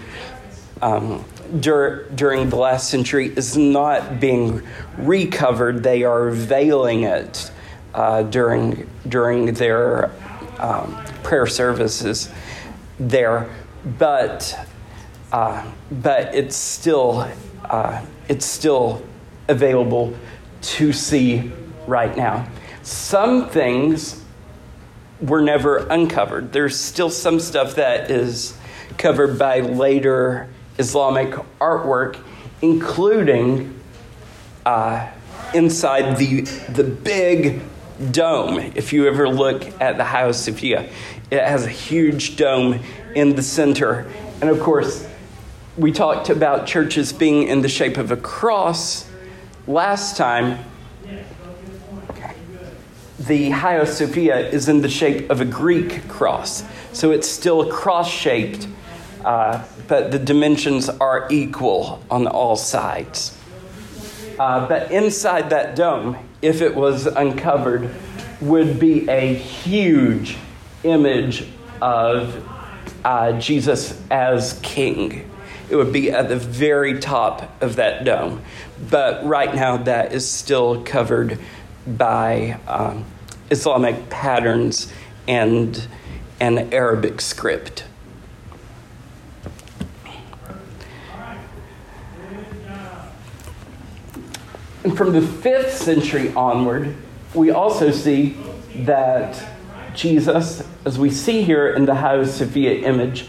um, 0.82 1.24
dur- 1.58 2.06
during 2.14 2.50
the 2.50 2.56
last 2.56 2.90
century 2.90 3.28
is 3.34 3.56
not 3.56 4.20
being 4.20 4.62
recovered. 4.98 5.82
They 5.82 6.04
are 6.04 6.30
veiling 6.30 7.04
it 7.04 7.50
uh, 7.94 8.22
during 8.24 8.88
during 9.08 9.54
their 9.54 10.10
um, 10.58 11.02
prayer 11.22 11.46
services 11.46 12.30
there, 12.98 13.50
but 13.98 14.69
uh, 15.32 15.64
but 15.90 16.34
it's 16.34 16.56
still 16.56 17.28
uh, 17.64 18.04
it's 18.28 18.46
still 18.46 19.02
available 19.48 20.14
to 20.62 20.92
see 20.92 21.52
right 21.86 22.16
now. 22.16 22.48
Some 22.82 23.48
things 23.48 24.24
were 25.20 25.42
never 25.42 25.78
uncovered. 25.88 26.52
There's 26.52 26.78
still 26.78 27.10
some 27.10 27.40
stuff 27.40 27.74
that 27.76 28.10
is 28.10 28.56
covered 28.96 29.38
by 29.38 29.60
later 29.60 30.48
Islamic 30.78 31.30
artwork, 31.60 32.18
including 32.62 33.78
uh, 34.64 35.08
inside 35.54 36.16
the 36.16 36.42
the 36.72 36.84
big 36.84 37.60
dome. 38.10 38.58
If 38.58 38.92
you 38.92 39.06
ever 39.06 39.28
look 39.28 39.64
at 39.80 39.96
the 39.96 40.04
Hagia 40.04 40.34
Sophia, 40.34 40.88
it 41.30 41.42
has 41.42 41.66
a 41.66 41.70
huge 41.70 42.36
dome 42.36 42.80
in 43.14 43.36
the 43.36 43.42
center, 43.42 44.10
and 44.40 44.48
of 44.48 44.60
course, 44.60 45.06
we 45.76 45.92
talked 45.92 46.28
about 46.28 46.66
churches 46.66 47.12
being 47.12 47.44
in 47.44 47.62
the 47.62 47.68
shape 47.68 47.96
of 47.96 48.10
a 48.10 48.16
cross 48.16 49.08
last 49.66 50.16
time 50.16 50.64
the 53.26 53.50
Hagia 53.50 53.86
Sophia 53.86 54.48
is 54.48 54.68
in 54.68 54.80
the 54.80 54.88
shape 54.88 55.30
of 55.30 55.40
a 55.40 55.44
Greek 55.44 56.08
cross. 56.08 56.64
So 56.92 57.12
it's 57.12 57.28
still 57.28 57.70
cross 57.70 58.10
shaped, 58.10 58.66
uh, 59.24 59.64
but 59.86 60.10
the 60.10 60.18
dimensions 60.18 60.88
are 60.88 61.28
equal 61.30 62.02
on 62.10 62.26
all 62.26 62.56
sides. 62.56 63.36
Uh, 64.38 64.66
but 64.66 64.90
inside 64.90 65.50
that 65.50 65.76
dome, 65.76 66.16
if 66.40 66.62
it 66.62 66.74
was 66.74 67.06
uncovered, 67.06 67.94
would 68.40 68.80
be 68.80 69.08
a 69.08 69.34
huge 69.34 70.36
image 70.82 71.46
of 71.82 72.42
uh, 73.04 73.38
Jesus 73.38 74.02
as 74.10 74.58
king. 74.62 75.29
It 75.70 75.76
would 75.76 75.92
be 75.92 76.10
at 76.10 76.28
the 76.28 76.36
very 76.36 76.98
top 76.98 77.62
of 77.62 77.76
that 77.76 78.04
dome. 78.04 78.42
But 78.90 79.24
right 79.24 79.54
now, 79.54 79.76
that 79.76 80.12
is 80.12 80.28
still 80.28 80.82
covered 80.82 81.38
by 81.86 82.58
um, 82.66 83.04
Islamic 83.50 84.10
patterns 84.10 84.92
and 85.28 85.86
an 86.40 86.72
Arabic 86.72 87.20
script. 87.20 87.84
And 94.82 94.96
from 94.96 95.12
the 95.12 95.22
fifth 95.22 95.76
century 95.76 96.32
onward, 96.34 96.96
we 97.34 97.50
also 97.50 97.92
see 97.92 98.36
that 98.74 99.40
Jesus, 99.94 100.66
as 100.84 100.98
we 100.98 101.10
see 101.10 101.42
here 101.42 101.68
in 101.68 101.84
the 101.84 101.94
Hagia 101.96 102.26
Sophia 102.26 102.86
image, 102.88 103.28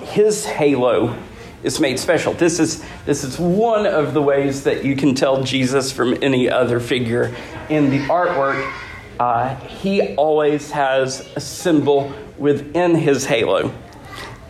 his 0.00 0.46
halo 0.46 1.16
is 1.62 1.80
made 1.80 1.98
special. 1.98 2.32
This 2.34 2.60
is, 2.60 2.84
this 3.04 3.24
is 3.24 3.38
one 3.38 3.86
of 3.86 4.14
the 4.14 4.22
ways 4.22 4.64
that 4.64 4.84
you 4.84 4.96
can 4.96 5.14
tell 5.14 5.42
Jesus 5.42 5.90
from 5.90 6.16
any 6.22 6.48
other 6.48 6.80
figure 6.80 7.34
in 7.68 7.90
the 7.90 8.00
artwork. 8.06 8.70
Uh, 9.18 9.56
he 9.56 10.14
always 10.14 10.70
has 10.70 11.28
a 11.34 11.40
symbol 11.40 12.12
within 12.36 12.94
his 12.94 13.26
halo. 13.26 13.72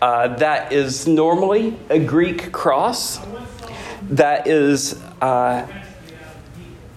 Uh, 0.01 0.37
that 0.37 0.73
is 0.73 1.09
normally 1.09 1.77
a 1.89 1.99
Greek 1.99 2.53
cross. 2.53 3.19
That 4.11 4.47
is 4.47 4.95
uh, 5.21 5.67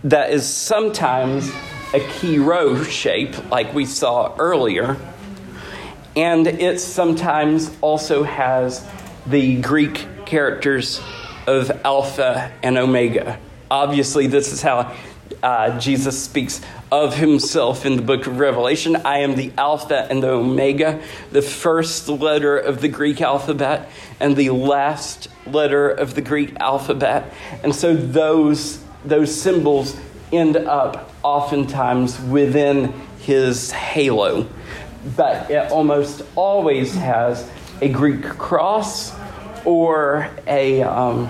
that 0.04 0.32
is 0.32 0.48
sometimes 0.48 1.50
a 1.94 2.00
Chi 2.00 2.38
Rho 2.38 2.84
shape, 2.84 3.52
like 3.52 3.74
we 3.74 3.86
saw 3.86 4.36
earlier, 4.38 4.98
and 6.16 6.48
it 6.48 6.80
sometimes 6.80 7.76
also 7.82 8.24
has 8.24 8.86
the 9.26 9.62
Greek 9.62 10.08
characters 10.26 11.02
of 11.48 11.72
Alpha 11.86 12.52
and 12.64 12.78
Omega. 12.78 13.40
Obviously, 13.70 14.28
this 14.28 14.52
is 14.52 14.62
how 14.62 14.96
uh, 15.44 15.80
Jesus 15.80 16.22
speaks 16.22 16.62
of 16.92 17.16
himself 17.16 17.86
in 17.86 17.96
the 17.96 18.02
book 18.02 18.28
of 18.28 18.40
Revelation. 18.40 18.96
I 18.98 19.20
am 19.20 19.36
the 19.36 19.52
Alpha 19.58 20.08
and 20.10 20.22
the 20.22 20.30
Omega, 20.30 21.02
the 21.32 21.42
first 21.42 22.10
letter 22.10 22.58
of 22.58 22.82
the 22.82 22.90
Greek 22.90 23.22
alphabet 23.22 23.90
and 24.20 24.36
the 24.36 24.50
last 24.50 25.30
letter 25.48 25.90
of 25.90 26.16
the 26.16 26.22
Greek 26.22 26.56
alphabet. 26.60 27.32
And 27.64 27.74
so 27.74 27.96
those, 27.96 28.84
those 29.06 29.34
symbols 29.40 29.96
end 30.32 30.58
up 30.58 31.14
oftentimes 31.24 32.20
within 32.22 32.94
his 33.20 33.72
halo. 33.72 34.48
But 35.16 35.50
it 35.50 35.72
almost 35.72 36.24
always 36.36 36.94
has 36.96 37.50
a 37.82 37.90
Greek 37.90 38.24
cross 38.24 39.14
or 39.66 40.30
a, 40.48 40.84
um, 40.84 41.30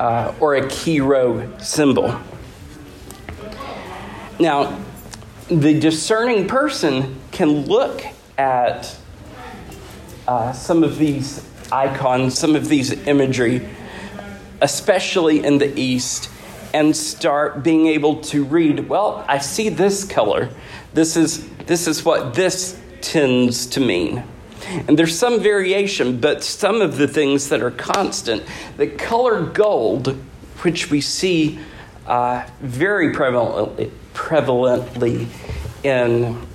uh, 0.00 0.34
or 0.40 0.54
a 0.56 0.68
chi 0.68 1.58
symbol. 1.58 2.18
Now, 4.40 4.80
the 5.48 5.78
discerning 5.78 6.48
person 6.48 7.20
can 7.30 7.66
look 7.66 8.02
at 8.38 8.96
uh, 10.26 10.52
some 10.52 10.82
of 10.82 10.98
these 10.98 11.46
icons, 11.70 12.38
some 12.38 12.56
of 12.56 12.68
these 12.68 12.92
imagery, 13.06 13.68
especially 14.62 15.44
in 15.44 15.58
the 15.58 15.78
East, 15.78 16.30
and 16.72 16.96
start 16.96 17.62
being 17.62 17.86
able 17.86 18.20
to 18.22 18.44
read, 18.44 18.88
well, 18.88 19.24
I 19.28 19.38
see 19.38 19.68
this 19.68 20.04
color. 20.04 20.48
This 20.94 21.16
is, 21.16 21.46
this 21.66 21.86
is 21.86 22.04
what 22.04 22.34
this 22.34 22.80
tends 23.00 23.66
to 23.66 23.80
mean. 23.80 24.24
And 24.66 24.98
there's 24.98 25.16
some 25.16 25.40
variation, 25.40 26.20
but 26.20 26.42
some 26.42 26.80
of 26.80 26.96
the 26.96 27.08
things 27.08 27.48
that 27.48 27.62
are 27.62 27.70
constant, 27.70 28.42
the 28.76 28.86
color 28.86 29.42
gold, 29.42 30.16
which 30.62 30.90
we 30.90 31.00
see 31.00 31.58
uh, 32.06 32.46
very 32.60 33.14
prevalently, 33.14 33.90
prevalently 34.14 35.26
in, 35.82 36.46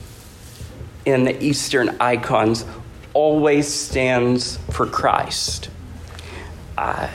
in 1.06 1.24
the 1.24 1.44
Eastern 1.44 1.96
icons, 2.00 2.66
always 3.14 3.68
stands 3.68 4.58
for 4.72 4.86
Christ. 4.86 5.70
Uh, 6.78 7.10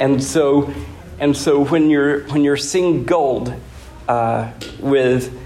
and 0.00 0.22
so, 0.22 0.72
and 1.18 1.36
so 1.36 1.64
when 1.64 1.90
you're 1.90 2.26
when 2.28 2.42
you're 2.42 2.56
seeing 2.56 3.04
gold 3.04 3.54
uh, 4.08 4.50
with 4.80 5.38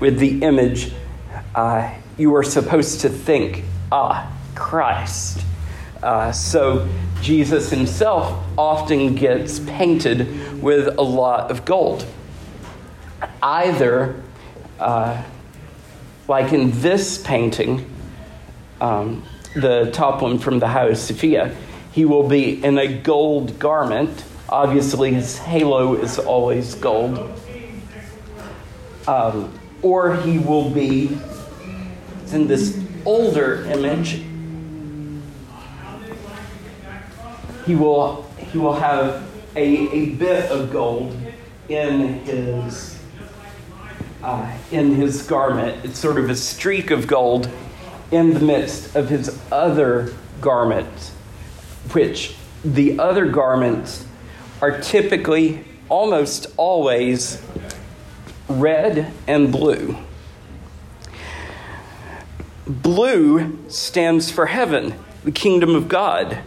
with 0.00 0.18
the 0.18 0.42
image, 0.42 0.92
uh, 1.54 1.92
you 2.16 2.34
are 2.34 2.42
supposed 2.42 3.02
to 3.02 3.08
think 3.08 3.64
ah, 3.92 4.30
Christ. 4.54 5.44
Uh, 6.02 6.32
so 6.32 6.88
Jesus 7.20 7.70
himself 7.70 8.42
often 8.56 9.14
gets 9.14 9.60
painted 9.60 10.62
with 10.62 10.98
a 10.98 11.02
lot 11.02 11.50
of 11.50 11.64
gold. 11.64 12.06
Either, 13.42 14.22
uh, 14.78 15.22
like 16.26 16.52
in 16.52 16.70
this 16.80 17.18
painting, 17.18 17.84
um, 18.80 19.22
the 19.54 19.90
top 19.92 20.22
one 20.22 20.38
from 20.38 20.58
the 20.58 20.68
Hagia 20.68 20.96
Sophia, 20.96 21.54
he 21.92 22.04
will 22.04 22.28
be 22.28 22.64
in 22.64 22.78
a 22.78 22.86
gold 22.86 23.58
garment. 23.58 24.24
Obviously, 24.48 25.12
his 25.12 25.38
halo 25.38 25.94
is 25.94 26.18
always 26.18 26.74
gold. 26.76 27.18
Um, 29.06 29.52
or 29.82 30.16
he 30.16 30.38
will 30.38 30.70
be 30.70 31.18
in 32.32 32.46
this 32.46 32.78
older 33.04 33.64
image, 33.66 34.22
he 37.66 37.74
will, 37.74 38.22
he 38.38 38.58
will 38.58 38.74
have 38.74 39.22
a, 39.56 39.88
a 39.90 40.10
bit 40.10 40.50
of 40.50 40.72
gold 40.72 41.16
in 41.68 42.20
his, 42.24 43.00
uh, 44.22 44.52
in 44.70 44.94
his 44.94 45.22
garment. 45.22 45.84
It's 45.84 45.98
sort 45.98 46.18
of 46.18 46.28
a 46.30 46.36
streak 46.36 46.90
of 46.90 47.06
gold 47.06 47.50
in 48.10 48.34
the 48.34 48.40
midst 48.40 48.96
of 48.96 49.08
his 49.08 49.40
other 49.52 50.12
garment, 50.40 51.12
which 51.92 52.34
the 52.64 52.98
other 52.98 53.26
garments 53.30 54.04
are 54.60 54.80
typically, 54.80 55.64
almost 55.88 56.46
always, 56.56 57.42
red 58.48 59.12
and 59.26 59.52
blue. 59.52 59.96
Blue 62.70 63.58
stands 63.68 64.30
for 64.30 64.46
heaven, 64.46 64.94
the 65.24 65.32
kingdom 65.32 65.74
of 65.74 65.88
God. 65.88 66.38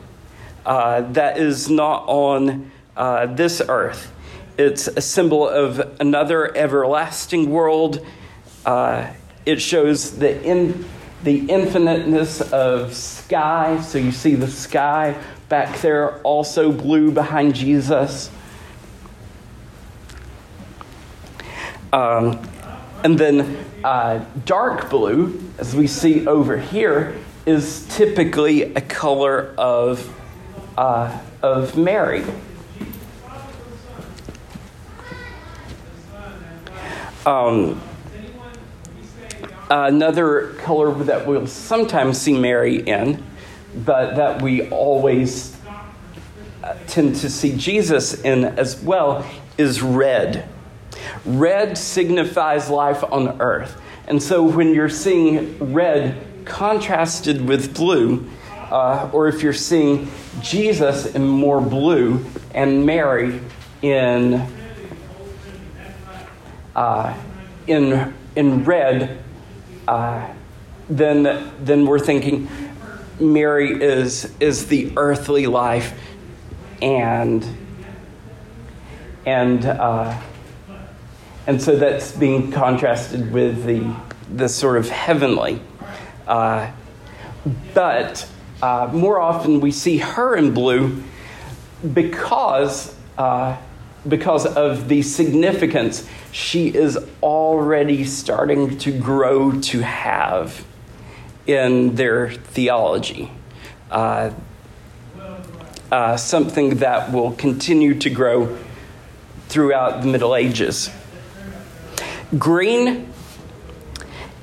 Uh, 0.66 1.02
that 1.12 1.38
is 1.38 1.70
not 1.70 2.06
on 2.08 2.72
uh, 2.96 3.26
this 3.26 3.62
earth. 3.68 4.14
It's 4.58 4.88
a 4.88 5.02
symbol 5.02 5.46
of 5.46 5.80
another 6.00 6.56
everlasting 6.56 7.50
world. 7.50 8.06
Uh, 8.66 9.12
it 9.46 9.62
shows 9.62 10.18
the, 10.18 10.42
in, 10.42 10.86
the 11.24 11.52
infiniteness 11.52 12.40
of 12.54 12.94
sky. 12.94 13.82
So 13.82 13.98
you 13.98 14.14
see 14.14 14.36
the 14.36 14.48
sky 14.48 15.22
back 15.50 15.82
there, 15.82 16.20
also 16.20 16.72
blue 16.72 17.12
behind 17.12 17.54
Jesus. 17.54 18.32
Um, 21.92 22.40
and 23.04 23.20
then 23.20 23.66
uh, 23.84 24.24
dark 24.46 24.90
blue, 24.90 25.42
as 25.58 25.76
we 25.76 25.88
see 25.88 26.26
over 26.26 26.58
here, 26.58 27.18
is 27.46 27.86
typically 27.90 28.74
a 28.76 28.82
color 28.82 29.54
of, 29.58 30.10
uh, 30.78 31.20
of 31.42 31.78
Mary. 31.78 32.24
Um, 37.26 37.82
another 39.70 40.54
color 40.60 40.94
that 41.04 41.28
we'll 41.28 41.48
sometimes 41.48 42.18
see 42.20 42.38
Mary 42.38 42.78
in, 42.78 43.22
but 43.76 44.16
that 44.16 44.42
we 44.42 44.70
always 44.70 45.58
uh, 46.64 46.76
tend 46.88 47.18
to 47.18 47.30
see 47.30 47.56
Jesus 47.58 48.22
in 48.22 48.46
as 48.46 48.82
well, 48.82 49.30
is 49.58 49.82
red. 49.82 50.48
Red 51.26 51.78
signifies 51.78 52.70
life 52.70 53.04
on 53.04 53.42
earth. 53.42 53.80
And 54.08 54.22
so 54.22 54.44
when 54.44 54.74
you're 54.74 54.90
seeing 54.90 55.74
red 55.74 56.26
contrasted 56.46 57.48
with 57.48 57.74
blue, 57.74 58.30
uh, 58.70 59.10
or 59.14 59.28
if 59.28 59.42
you're 59.44 59.54
seeing 59.54 60.10
Jesus 60.42 61.06
in 61.06 61.26
more 61.28 61.62
blue 61.62 62.26
and 62.54 62.86
Mary 62.86 63.40
in, 63.82 64.46
uh, 66.76 67.18
in, 67.68 68.14
in 68.36 68.64
red, 68.66 69.24
uh, 69.88 70.28
then, 70.90 71.54
then 71.64 71.86
we're 71.86 72.00
thinking 72.00 72.50
Mary 73.20 73.82
is, 73.82 74.34
is 74.40 74.68
the 74.68 74.92
earthly 74.98 75.48
life 75.48 75.98
and, 76.82 77.48
and, 79.26 79.66
uh, 79.66 80.20
and 81.48 81.62
so 81.62 81.76
that's 81.76 82.12
being 82.12 82.52
contrasted 82.52 83.32
with 83.32 83.66
the, 83.66 83.96
the 84.34 84.48
sort 84.48 84.78
of 84.78 84.90
heavenly. 84.90 85.62
Uh, 86.28 86.72
but 87.74 88.28
uh, 88.62 88.90
more 88.94 89.20
often 89.20 89.60
we 89.60 89.72
see 89.72 89.98
her 89.98 90.36
in 90.36 90.54
blue 90.54 91.04
because, 91.94 92.96
uh, 93.18 93.58
because 94.08 94.46
of 94.46 94.88
the 94.88 95.02
significance 95.02 96.08
she 96.32 96.70
is 96.70 96.98
already 97.22 98.06
starting 98.06 98.78
to 98.78 98.98
grow 98.98 99.60
to 99.60 99.82
have 99.82 100.66
in 101.46 101.96
their 101.96 102.32
theology. 102.32 103.30
Uh, 103.92 104.32
uh, 105.92 106.18
something 106.18 106.78
that 106.78 107.12
will 107.12 107.34
continue 107.34 107.94
to 107.94 108.10
grow 108.10 108.58
throughout 109.48 110.02
the 110.02 110.08
Middle 110.08 110.36
Ages. 110.36 110.90
Green 112.38 113.14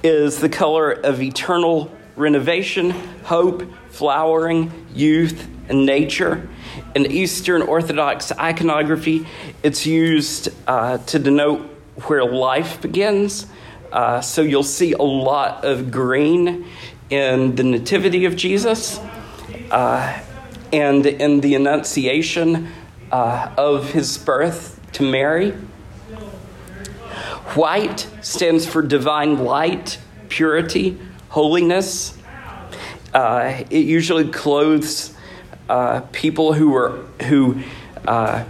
is 0.05 0.39
the 0.39 0.49
color 0.49 0.93
of 0.93 1.21
eternal 1.21 1.91
renovation, 2.15 2.91
hope, 3.25 3.65
flowering, 3.89 4.87
youth, 4.95 5.49
and 5.69 5.87
nature. 5.87 6.49
In 6.95 7.11
Eastern 7.11 7.63
Orthodox 7.63 8.31
iconography, 8.31 9.27
it's 9.65 9.87
used 9.87 10.51
uh, 10.69 10.99
to 10.99 11.19
denote 11.19 11.63
where 12.07 12.25
life 12.25 12.81
begins. 12.81 13.47
Uh, 13.91 14.21
so 14.21 14.43
you'll 14.43 14.63
see 14.63 14.93
a 14.93 15.03
lot 15.03 15.65
of 15.65 15.91
green 15.91 16.67
in 17.09 17.57
the 17.57 17.65
Nativity 17.65 18.25
of 18.25 18.37
Jesus 18.37 19.01
uh, 19.73 20.23
and 20.73 21.07
in 21.07 21.41
the 21.41 21.57
Annunciation 21.57 22.69
uh, 23.11 23.53
of 23.59 23.91
his 23.91 24.17
birth 24.17 24.81
to 24.93 25.03
Mary. 25.03 25.55
White 27.55 28.07
stands 28.21 28.65
for 28.65 28.81
divine 28.81 29.45
light, 29.45 29.99
purity, 30.29 30.97
holiness. 31.31 32.17
Uh, 33.13 33.65
it 33.71 33.85
usually 33.87 34.29
clothes 34.29 35.13
uh, 35.69 36.01
people 36.13 36.53
who 36.53 36.71
were 36.71 37.05
who 37.23 37.61
uh, 38.07 38.45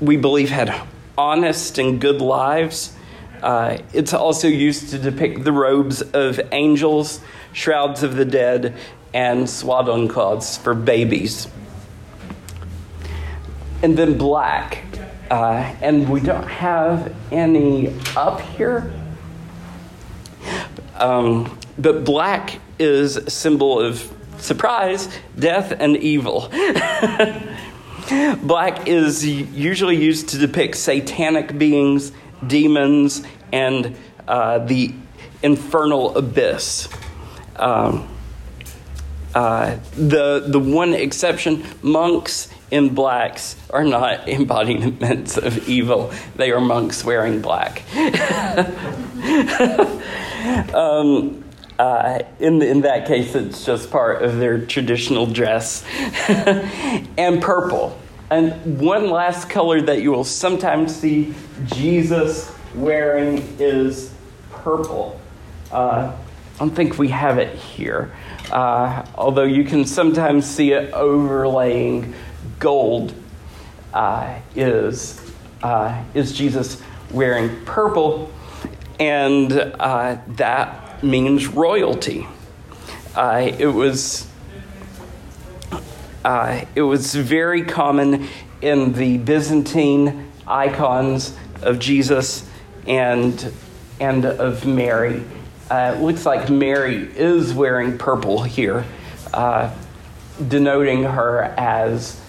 we 0.00 0.16
believe 0.16 0.48
had 0.48 0.74
honest 1.18 1.76
and 1.78 2.00
good 2.00 2.22
lives. 2.22 2.94
Uh, 3.42 3.78
it's 3.92 4.14
also 4.14 4.48
used 4.48 4.90
to 4.90 4.98
depict 4.98 5.44
the 5.44 5.52
robes 5.52 6.00
of 6.00 6.40
angels, 6.52 7.20
shrouds 7.52 8.02
of 8.02 8.16
the 8.16 8.24
dead, 8.24 8.74
and 9.12 9.48
swaddling 9.50 10.08
cloths 10.08 10.56
for 10.56 10.74
babies. 10.74 11.46
And 13.82 13.96
then 13.96 14.16
black 14.16 14.84
uh, 15.30 15.74
and 15.80 16.08
we 16.08 16.20
don't 16.20 16.46
have 16.46 17.14
any 17.30 17.94
up 18.16 18.40
here. 18.40 18.92
Um, 20.96 21.58
but 21.78 22.04
black 22.04 22.60
is 22.78 23.16
a 23.16 23.30
symbol 23.30 23.80
of 23.80 24.12
surprise, 24.38 25.08
death, 25.38 25.72
and 25.72 25.96
evil. 25.96 26.48
black 28.42 28.88
is 28.88 29.24
usually 29.24 29.96
used 29.96 30.30
to 30.30 30.38
depict 30.38 30.76
satanic 30.76 31.56
beings, 31.56 32.12
demons, 32.46 33.22
and 33.52 33.96
uh, 34.26 34.58
the 34.58 34.92
infernal 35.42 36.16
abyss. 36.16 36.88
Um, 37.56 38.08
uh, 39.34 39.78
the 39.94 40.44
the 40.46 40.58
one 40.58 40.92
exception, 40.92 41.64
monks 41.82 42.48
in 42.70 42.94
blacks 42.94 43.56
are 43.70 43.84
not 43.84 44.28
embodiments 44.36 45.36
of 45.36 45.68
evil. 45.68 46.12
They 46.36 46.52
are 46.52 46.60
monks 46.60 47.04
wearing 47.04 47.40
black. 47.40 47.82
um, 50.74 51.44
uh, 51.78 52.20
in, 52.38 52.60
in 52.60 52.82
that 52.82 53.06
case, 53.06 53.34
it's 53.34 53.64
just 53.64 53.90
part 53.90 54.22
of 54.22 54.38
their 54.38 54.64
traditional 54.66 55.26
dress. 55.26 55.84
and 56.28 57.42
purple. 57.42 57.98
And 58.30 58.78
one 58.78 59.10
last 59.10 59.50
color 59.50 59.80
that 59.82 60.02
you 60.02 60.12
will 60.12 60.24
sometimes 60.24 60.94
see 60.94 61.34
Jesus 61.66 62.54
wearing 62.74 63.38
is 63.58 64.14
purple. 64.50 65.20
Uh, 65.72 66.14
I 66.54 66.58
don't 66.58 66.70
think 66.70 66.98
we 66.98 67.08
have 67.08 67.38
it 67.38 67.56
here, 67.56 68.12
uh, 68.52 69.06
although 69.14 69.44
you 69.44 69.64
can 69.64 69.86
sometimes 69.86 70.44
see 70.44 70.72
it 70.72 70.92
overlaying 70.92 72.14
gold 72.60 73.14
uh, 73.92 74.38
is, 74.54 75.20
uh, 75.62 76.04
is 76.14 76.32
Jesus 76.32 76.80
wearing 77.10 77.64
purple, 77.64 78.30
and 79.00 79.52
uh, 79.52 80.18
that 80.28 81.02
means 81.02 81.48
royalty. 81.48 82.28
Uh, 83.16 83.50
it 83.58 83.66
was 83.66 84.28
uh, 86.24 86.64
it 86.74 86.82
was 86.82 87.14
very 87.14 87.64
common 87.64 88.28
in 88.60 88.92
the 88.92 89.16
Byzantine 89.16 90.30
icons 90.46 91.34
of 91.62 91.78
Jesus 91.78 92.46
and 92.86 93.52
and 93.98 94.26
of 94.26 94.66
Mary. 94.66 95.24
Uh, 95.70 95.94
it 95.96 96.02
looks 96.02 96.26
like 96.26 96.50
Mary 96.50 97.08
is 97.16 97.54
wearing 97.54 97.96
purple 97.96 98.42
here, 98.42 98.84
denoting 100.48 101.04
her 101.04 101.42
as 101.56 102.20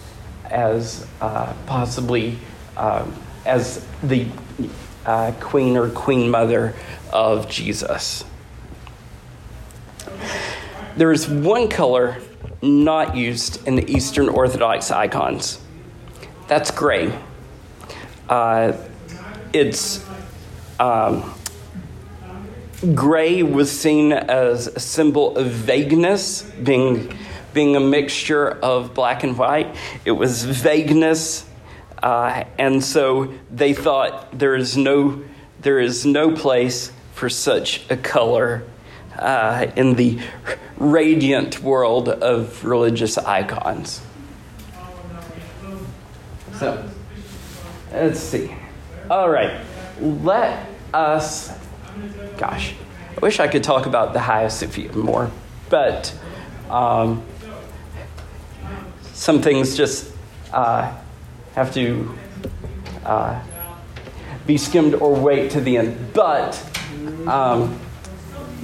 as 0.52 1.08
uh, 1.22 1.54
possibly 1.66 2.38
um, 2.78 3.16
as 3.46 3.86
the 4.04 4.28
uh, 5.06 5.32
queen 5.40 5.78
or 5.78 5.90
queen 5.90 6.30
mother 6.30 6.76
of 7.12 7.50
Jesus. 7.50 8.24
There 10.96 11.12
is 11.12 11.28
one 11.28 11.70
color 11.70 12.22
not 12.62 13.16
used 13.16 13.66
in 13.68 13.76
the 13.76 13.90
Eastern 13.92 14.30
Orthodox 14.30 14.92
icons. 14.92 15.60
That's 16.48 16.70
gray. 16.70 17.18
Uh, 18.30 18.74
it's 19.54 20.06
um, 20.80 21.34
gray 22.94 23.44
was 23.44 23.72
seen 23.72 24.12
as 24.12 24.68
a 24.68 24.80
symbol 24.80 25.38
of 25.38 25.48
vagueness, 25.48 26.44
being 26.44 27.18
being 27.54 27.76
a 27.76 27.80
mixture 27.80 28.50
of 28.50 28.94
black 28.94 29.24
and 29.24 29.38
white. 29.38 29.76
It 30.06 30.12
was 30.12 30.44
vagueness, 30.44 31.46
uh, 32.02 32.44
and 32.58 32.84
so 32.84 33.34
they 33.50 33.74
thought 33.74 34.38
there 34.38 34.56
is 34.56 34.78
no 34.78 35.24
there 35.62 35.80
is 35.80 36.06
no 36.06 36.32
place 36.32 36.92
for 37.14 37.30
such 37.30 37.86
a 37.92 37.98
color 37.98 38.64
uh, 39.18 39.68
in 39.76 39.94
the 39.94 40.20
radiant 40.78 41.62
world 41.62 42.10
of 42.10 42.64
religious 42.66 43.18
icons. 43.18 44.02
So, 46.58 46.84
let's 47.92 48.20
see. 48.20 48.56
All 49.10 49.30
right, 49.30 49.62
let 50.00 50.68
us. 50.94 51.52
Gosh, 52.38 52.74
I 53.16 53.20
wish 53.20 53.40
I 53.40 53.48
could 53.48 53.64
talk 53.64 53.86
about 53.86 54.14
the 54.14 54.20
Hagia 54.20 54.50
Sophia 54.50 54.92
more, 54.94 55.30
but 55.70 56.14
um, 56.70 57.24
some 59.22 59.40
things 59.40 59.78
just 59.78 60.12
uh, 60.52 60.92
have 61.54 61.72
to 61.72 62.12
uh, 63.06 63.40
be 64.48 64.58
skimmed 64.58 64.96
or 64.96 65.14
wait 65.14 65.52
to 65.52 65.62
the 65.62 65.78
end. 65.78 66.12
But 66.12 66.60
um, 67.28 67.80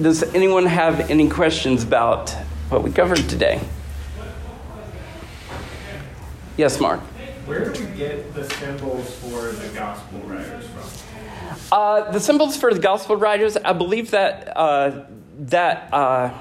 does 0.02 0.24
anyone 0.34 0.66
have 0.66 1.10
any 1.10 1.28
questions 1.28 1.84
about 1.84 2.30
what 2.70 2.82
we 2.82 2.90
covered 2.90 3.28
today? 3.28 3.60
Yes, 6.56 6.80
Mark. 6.80 6.98
Where 7.46 7.72
do 7.72 7.86
we 7.86 7.96
get 7.96 8.34
the 8.34 8.42
symbols 8.54 9.14
for 9.20 9.52
the 9.52 9.68
gospel 9.76 10.18
writers 10.22 10.66
from? 10.66 11.60
Uh, 11.70 12.10
the 12.10 12.18
symbols 12.18 12.56
for 12.56 12.74
the 12.74 12.80
gospel 12.80 13.14
writers, 13.14 13.56
I 13.56 13.74
believe 13.74 14.10
that 14.10 14.56
uh, 14.56 15.04
that 15.38 15.94
uh, 15.94 16.36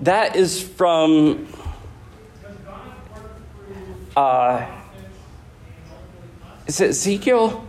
that 0.00 0.36
is 0.36 0.62
from. 0.62 1.48
Uh, 4.16 4.66
is 6.66 6.80
Ezekiel? 6.80 7.66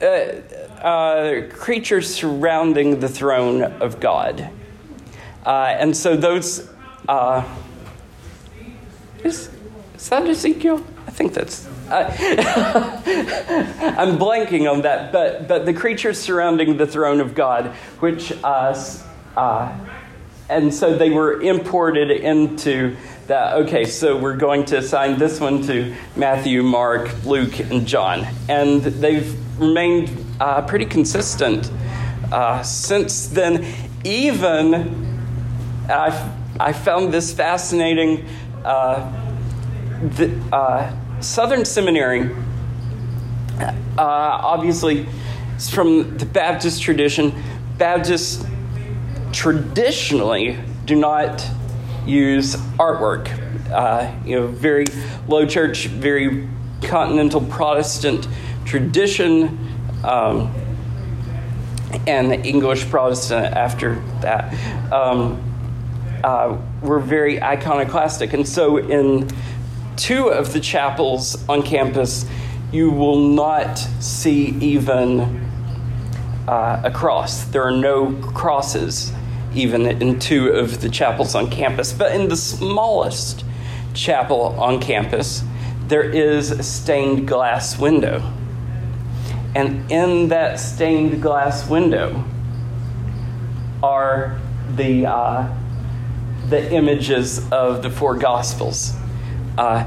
Uh, 0.00 0.04
uh, 0.04 1.48
creatures 1.48 2.14
surrounding 2.14 3.00
the 3.00 3.08
throne 3.08 3.62
of 3.62 4.00
God. 4.00 4.50
Uh, 5.44 5.74
and 5.78 5.96
so 5.96 6.16
those. 6.16 6.68
Uh, 7.08 7.44
is, 9.22 9.50
is 9.94 10.08
that 10.10 10.26
Ezekiel? 10.26 10.84
I 11.06 11.10
think 11.10 11.32
that's. 11.32 11.66
Uh, 11.88 12.10
I'm 13.98 14.18
blanking 14.18 14.70
on 14.70 14.82
that, 14.82 15.12
but, 15.12 15.48
but 15.48 15.64
the 15.64 15.72
creatures 15.74 16.18
surrounding 16.18 16.76
the 16.76 16.86
throne 16.86 17.20
of 17.20 17.34
God, 17.34 17.66
which. 18.00 18.32
And 20.46 20.74
so 20.74 20.96
they 20.96 21.08
were 21.08 21.40
imported 21.40 22.10
into 22.10 22.96
that. 23.26 23.54
Okay, 23.54 23.84
so 23.84 24.16
we're 24.16 24.36
going 24.36 24.64
to 24.66 24.78
assign 24.78 25.18
this 25.18 25.40
one 25.40 25.62
to 25.62 25.94
Matthew, 26.16 26.62
Mark, 26.62 27.24
Luke, 27.24 27.58
and 27.60 27.86
John. 27.86 28.26
And 28.48 28.82
they've 28.82 29.36
remained 29.60 30.10
uh, 30.40 30.62
pretty 30.62 30.86
consistent 30.86 31.70
uh, 32.32 32.62
since 32.62 33.26
then. 33.26 33.64
Even 34.04 35.18
I, 35.88 36.34
I 36.60 36.72
found 36.72 37.12
this 37.12 37.32
fascinating. 37.32 38.26
Uh, 38.64 39.10
the, 40.16 40.38
uh, 40.52 40.94
Southern 41.20 41.64
Seminary, 41.64 42.30
uh, 43.58 43.72
obviously, 43.98 45.06
from 45.70 46.18
the 46.18 46.26
Baptist 46.26 46.82
tradition. 46.82 47.32
Baptists 47.78 48.44
traditionally 49.32 50.58
do 50.84 50.96
not 50.96 51.48
use 52.06 52.56
artwork. 52.78 53.30
Uh, 53.70 54.12
you 54.24 54.38
know, 54.38 54.46
very 54.46 54.86
low 55.28 55.46
church, 55.46 55.86
very 55.86 56.48
continental 56.82 57.40
Protestant 57.40 58.28
tradition, 58.64 59.58
um, 60.04 60.54
and 62.06 62.46
English 62.46 62.88
Protestant 62.90 63.54
after 63.54 63.96
that. 64.20 64.52
Um, 64.92 65.42
uh, 66.24 66.58
were 66.80 67.00
very 67.00 67.42
iconoclastic. 67.42 68.32
And 68.32 68.48
so, 68.48 68.78
in 68.78 69.28
two 69.96 70.28
of 70.28 70.54
the 70.54 70.60
chapels 70.60 71.46
on 71.48 71.62
campus, 71.62 72.24
you 72.72 72.90
will 72.90 73.28
not 73.28 73.76
see 74.00 74.56
even 74.60 75.20
uh, 76.48 76.80
a 76.84 76.90
cross. 76.90 77.44
There 77.44 77.62
are 77.62 77.76
no 77.76 78.14
crosses 78.32 79.12
even 79.54 79.86
in 79.86 80.18
two 80.18 80.48
of 80.48 80.80
the 80.80 80.88
chapels 80.88 81.34
on 81.34 81.50
campus. 81.50 81.92
But 81.92 82.14
in 82.14 82.28
the 82.28 82.36
smallest 82.36 83.44
chapel 83.94 84.58
on 84.58 84.80
campus, 84.80 85.42
there 85.88 86.02
is 86.02 86.50
a 86.50 86.62
stained 86.62 87.28
glass 87.28 87.78
window. 87.78 88.32
And 89.54 89.90
in 89.90 90.28
that 90.28 90.58
stained 90.58 91.22
glass 91.22 91.68
window 91.68 92.24
are 93.82 94.40
the, 94.74 95.06
uh, 95.06 95.54
the 96.48 96.72
images 96.72 97.50
of 97.52 97.82
the 97.82 97.90
four 97.90 98.16
Gospels. 98.16 98.94
Uh, 99.56 99.84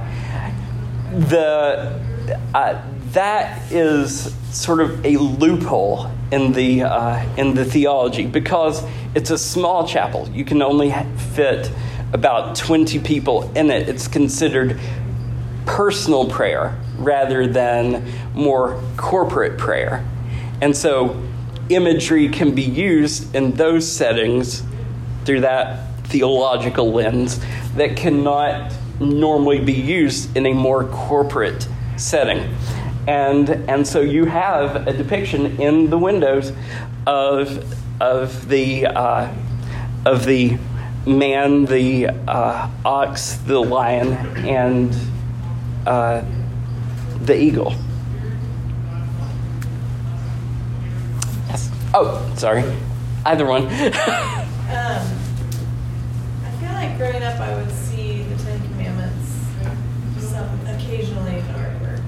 the, 1.11 1.99
uh, 2.53 2.81
that 3.11 3.71
is 3.71 4.33
sort 4.51 4.79
of 4.79 5.05
a 5.05 5.17
loophole 5.17 6.11
in 6.31 6.53
the, 6.53 6.83
uh, 6.83 7.25
in 7.37 7.53
the 7.53 7.65
theology 7.65 8.25
because 8.25 8.83
it's 9.15 9.29
a 9.29 9.37
small 9.37 9.87
chapel. 9.87 10.27
You 10.29 10.45
can 10.45 10.61
only 10.61 10.93
fit 11.33 11.71
about 12.13 12.55
20 12.55 12.99
people 12.99 13.51
in 13.55 13.69
it. 13.69 13.89
It's 13.89 14.07
considered 14.07 14.79
personal 15.65 16.29
prayer 16.29 16.79
rather 16.97 17.47
than 17.47 18.05
more 18.33 18.81
corporate 18.95 19.57
prayer. 19.57 20.05
And 20.61 20.75
so 20.75 21.21
imagery 21.69 22.29
can 22.29 22.55
be 22.55 22.63
used 22.63 23.35
in 23.35 23.53
those 23.53 23.89
settings 23.89 24.63
through 25.25 25.41
that 25.41 25.87
theological 26.05 26.91
lens 26.91 27.39
that 27.75 27.97
cannot 27.97 28.73
normally 28.99 29.59
be 29.59 29.73
used 29.73 30.35
in 30.35 30.45
a 30.45 30.53
more 30.53 30.85
corporate 30.85 31.67
setting. 31.97 32.55
And, 33.07 33.49
and 33.69 33.87
so 33.87 34.01
you 34.01 34.25
have 34.25 34.87
a 34.87 34.93
depiction 34.93 35.61
in 35.61 35.89
the 35.89 35.97
windows 35.97 36.51
of, 37.05 37.65
of, 38.01 38.49
the, 38.49 38.87
uh, 38.87 39.33
of 40.05 40.25
the 40.25 40.57
man, 41.05 41.65
the 41.65 42.07
uh, 42.27 42.69
ox, 42.83 43.35
the 43.37 43.59
lion, 43.59 44.13
and 44.45 44.93
uh, 45.85 46.23
the 47.21 47.41
eagle. 47.41 47.73
Yes. 51.47 51.71
Oh, 51.93 52.33
sorry. 52.35 52.63
Either 53.25 53.45
one. 53.45 53.63
um, 53.67 53.71
I 56.43 56.51
feel 56.59 56.73
like 56.73 56.97
growing 56.97 57.23
up, 57.23 57.39
I 57.39 57.55
would 57.55 57.71
see 57.71 58.23
the 58.23 58.43
Ten 58.43 58.61
Commandments 58.67 59.31
some 60.19 60.67
occasionally 60.67 61.37
in 61.37 61.45
artwork. 61.45 62.03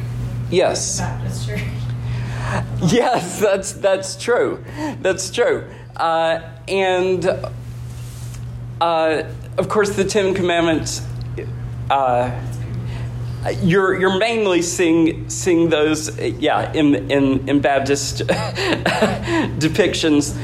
Yes. 0.52 1.00
Baptist 1.00 1.48
church. 1.48 1.62
yes, 2.92 3.40
that's 3.40 3.74
that's 3.74 4.16
true. 4.16 4.64
That's 5.02 5.30
true. 5.30 5.68
Uh, 5.96 6.42
and 6.68 7.26
uh, 8.82 9.24
of 9.58 9.70
course, 9.70 9.96
the 9.96 10.06
Ten 10.06 10.34
Commandments. 10.34 11.06
Uh, 11.90 12.32
you're 13.62 14.00
you're 14.00 14.18
mainly 14.18 14.62
seeing 14.62 15.30
seeing 15.30 15.70
those, 15.70 16.18
yeah, 16.20 16.72
in 16.74 17.10
in 17.12 17.48
in 17.48 17.60
Baptist 17.62 18.20
depictions. 19.60 20.38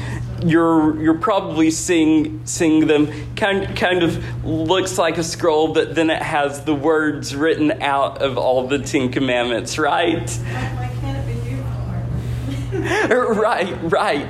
You're 0.44 1.00
you're 1.02 1.18
probably 1.18 1.70
seeing 1.70 2.44
seeing 2.46 2.86
them 2.86 3.34
kind 3.36 3.76
kind 3.76 4.02
of 4.02 4.44
looks 4.44 4.98
like 4.98 5.18
a 5.18 5.24
scroll, 5.24 5.72
but 5.72 5.94
then 5.94 6.10
it 6.10 6.22
has 6.22 6.64
the 6.64 6.74
words 6.74 7.34
written 7.34 7.82
out 7.82 8.22
of 8.22 8.36
all 8.36 8.66
the 8.66 8.78
Ten 8.78 9.10
Commandments, 9.10 9.78
right? 9.78 10.28
Why 10.28 10.90
can't 11.00 11.18
it 11.18 11.26
be 11.26 11.40
beautiful? 12.70 13.34
right, 13.34 13.76
right. 13.82 14.26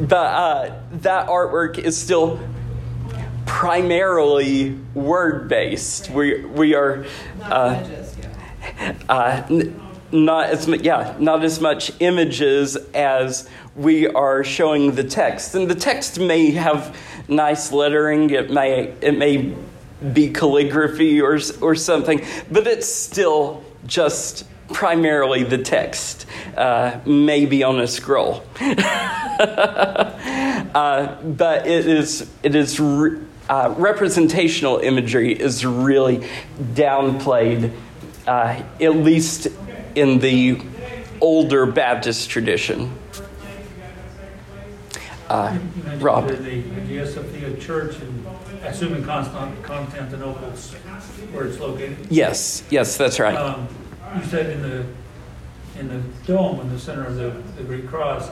But 0.00 0.14
uh, 0.14 0.80
that 0.92 1.28
artwork 1.28 1.78
is 1.78 1.96
still 1.96 2.40
primarily 3.46 4.78
word 4.94 5.48
based. 5.48 6.10
We 6.10 6.44
we 6.44 6.74
are 6.74 7.06
uh, 7.42 7.84
uh, 9.08 9.46
not 10.14 10.48
as 10.48 10.66
mu- 10.68 10.78
yeah 10.80 11.14
not 11.18 11.44
as 11.44 11.60
much 11.60 11.92
images 12.00 12.76
as 12.94 13.48
we 13.76 14.06
are 14.06 14.44
showing 14.44 14.94
the 14.94 15.04
text, 15.04 15.54
and 15.54 15.68
the 15.68 15.74
text 15.74 16.18
may 16.20 16.52
have 16.52 16.96
nice 17.28 17.72
lettering. 17.72 18.30
It 18.30 18.50
may 18.50 18.94
it 19.00 19.18
may 19.18 19.54
be 20.12 20.30
calligraphy 20.30 21.20
or 21.20 21.38
or 21.60 21.74
something, 21.74 22.24
but 22.50 22.66
it's 22.66 22.88
still 22.88 23.64
just 23.86 24.46
primarily 24.72 25.44
the 25.44 25.58
text, 25.58 26.26
uh, 26.56 26.98
maybe 27.04 27.62
on 27.62 27.80
a 27.80 27.86
scroll. 27.86 28.42
uh, 28.60 28.72
but 31.22 31.66
it 31.66 31.86
is 31.86 32.30
it 32.42 32.54
is 32.54 32.80
re- 32.80 33.18
uh, 33.48 33.74
representational 33.76 34.78
imagery 34.78 35.32
is 35.32 35.66
really 35.66 36.26
downplayed, 36.58 37.72
uh, 38.26 38.62
at 38.80 38.96
least 38.96 39.48
in 39.94 40.18
the 40.18 40.60
older 41.20 41.66
Baptist 41.66 42.30
tradition. 42.30 42.92
Uh, 45.28 45.58
Rob. 45.98 46.28
The 46.28 46.60
the 46.60 47.06
Sophia 47.06 47.56
Church, 47.56 47.96
and 48.00 48.26
I 48.62 48.66
assume 48.68 48.94
in 48.94 49.04
Constant- 49.04 49.62
Constantinople, 49.62 50.50
where 51.32 51.46
it's 51.46 51.58
located. 51.58 51.96
Yes, 52.10 52.62
yes, 52.70 52.96
that's 52.96 53.18
right. 53.18 53.34
Um, 53.36 53.66
You 54.18 54.24
said 54.26 54.50
in 54.50 54.62
the, 54.62 54.84
in 55.80 55.88
the 55.88 56.00
dome, 56.26 56.60
in 56.60 56.68
the 56.70 56.78
center 56.78 57.04
of 57.06 57.16
the, 57.16 57.30
the 57.56 57.62
Greek 57.64 57.88
cross, 57.88 58.28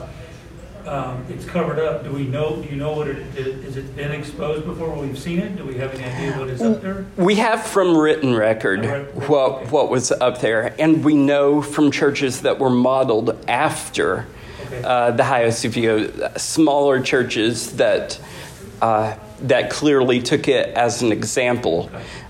um, 0.87 1.25
it's 1.29 1.45
covered 1.45 1.79
up. 1.79 2.03
Do 2.03 2.11
we 2.11 2.25
know, 2.25 2.61
do 2.61 2.69
you 2.69 2.75
know 2.75 2.93
what 2.93 3.07
it, 3.07 3.17
is 3.37 3.63
has 3.63 3.77
it 3.77 3.95
been 3.95 4.11
exposed 4.11 4.65
before 4.65 4.93
we've 4.95 5.17
seen 5.17 5.39
it? 5.39 5.55
Do 5.55 5.65
we 5.65 5.75
have 5.75 5.93
any 5.93 6.03
idea 6.03 6.37
what 6.37 6.49
is 6.49 6.61
up 6.61 6.81
there? 6.81 7.05
We 7.17 7.35
have 7.35 7.65
from 7.65 7.97
written 7.97 8.35
record 8.35 8.85
Right. 8.85 9.29
what 9.29 9.71
what 9.71 9.89
was 9.89 10.11
up 10.11 10.41
there, 10.41 10.75
and 10.79 11.03
we 11.03 11.15
know 11.15 11.61
from 11.61 11.91
churches 11.91 12.41
that 12.41 12.59
were 12.59 12.69
modeled 12.69 13.37
after 13.47 14.25
Okay. 14.67 14.81
uh, 14.83 15.11
the 15.11 15.51
Sophia, 15.51 16.37
smaller 16.39 17.01
churches 17.01 17.75
that 17.77 18.19
uh, 18.81 19.15
that 19.41 19.69
clearly 19.69 20.21
took 20.21 20.47
it 20.47 20.69
as 20.75 21.01
an 21.01 21.11
example, 21.11 21.89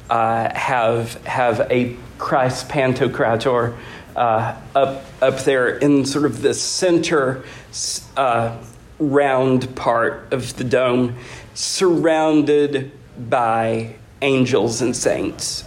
uh, 0.10 0.54
have 0.54 1.16
have 1.26 1.62
a 1.72 1.96
Christ 2.18 2.70
Pantocrator 2.70 3.76
uh, 4.16 4.56
up 4.76 5.06
up 5.22 5.40
there 5.40 5.70
in 5.78 6.06
sort 6.06 6.26
of 6.26 6.42
the 6.42 6.54
center 6.54 7.44
uh, 8.18 8.58
round 9.00 9.76
part 9.76 10.32
of 10.32 10.56
the 10.58 10.64
dome, 10.64 11.16
surrounded 11.54 12.92
by 13.30 13.96
angels 14.22 14.82
and 14.82 14.96
saints, 14.96 15.64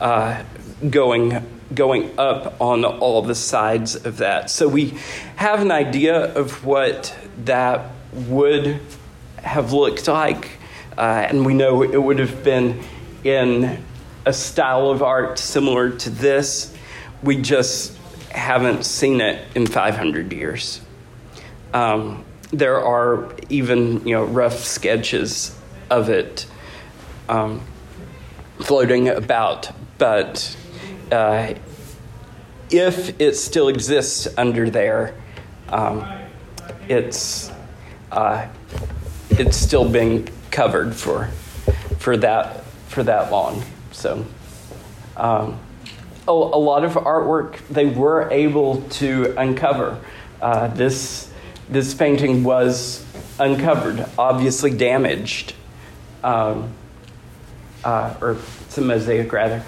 uh, 0.00 0.42
going 0.90 1.44
going 1.74 2.16
up 2.18 2.60
on 2.60 2.84
all 2.84 3.22
the 3.22 3.34
sides 3.34 3.96
of 4.04 4.18
that. 4.18 4.50
So 4.50 4.68
we 4.68 4.94
have 5.36 5.60
an 5.60 5.72
idea 5.72 6.32
of 6.34 6.64
what 6.64 7.16
that 7.44 7.90
would 8.12 8.80
have 9.38 9.72
looked 9.72 10.06
like, 10.06 10.50
uh, 10.96 11.26
and 11.28 11.44
we 11.44 11.54
know 11.54 11.82
it 11.82 12.00
would 12.00 12.18
have 12.18 12.44
been 12.44 12.80
in 13.24 13.82
a 14.26 14.32
style 14.32 14.90
of 14.90 15.02
art 15.02 15.38
similar 15.38 15.90
to 15.90 16.10
this. 16.10 16.72
We 17.22 17.40
just 17.40 17.96
haven't 18.30 18.84
seen 18.84 19.20
it 19.20 19.44
in 19.54 19.66
500 19.66 20.32
years. 20.32 20.80
Um, 21.74 22.24
there 22.52 22.80
are 22.80 23.34
even 23.48 24.06
you 24.06 24.14
know 24.14 24.24
rough 24.24 24.60
sketches 24.60 25.58
of 25.90 26.08
it 26.08 26.46
um, 27.28 27.60
floating 28.60 29.08
about, 29.08 29.70
but 29.98 30.56
uh, 31.10 31.54
if 32.70 33.20
it 33.20 33.34
still 33.34 33.68
exists 33.68 34.28
under 34.38 34.70
there, 34.70 35.14
um, 35.68 36.06
it's 36.88 37.50
uh, 38.12 38.46
it's 39.30 39.56
still 39.56 39.88
being 39.88 40.28
covered 40.52 40.94
for 40.94 41.26
for 41.98 42.16
that 42.16 42.64
for 42.88 43.02
that 43.02 43.30
long. 43.30 43.62
So. 43.92 44.24
Um, 45.16 45.60
a, 46.26 46.30
a 46.30 46.32
lot 46.32 46.84
of 46.84 46.94
artwork 46.94 47.58
they 47.68 47.84
were 47.84 48.30
able 48.30 48.80
to 48.82 49.34
uncover. 49.36 50.00
Uh, 50.40 50.68
this 50.68 51.30
this 51.68 51.94
painting 51.94 52.44
was 52.44 53.04
uncovered, 53.38 54.06
obviously 54.18 54.70
damaged, 54.70 55.54
um, 56.22 56.72
uh, 57.82 58.14
or 58.20 58.38
it's 58.62 58.78
a 58.78 58.80
mosaic 58.80 59.32
rather, 59.32 59.62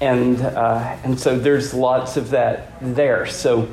and 0.00 0.40
uh, 0.40 0.96
and 1.04 1.18
so 1.18 1.38
there's 1.38 1.74
lots 1.74 2.16
of 2.16 2.30
that 2.30 2.72
there. 2.80 3.26
So 3.26 3.68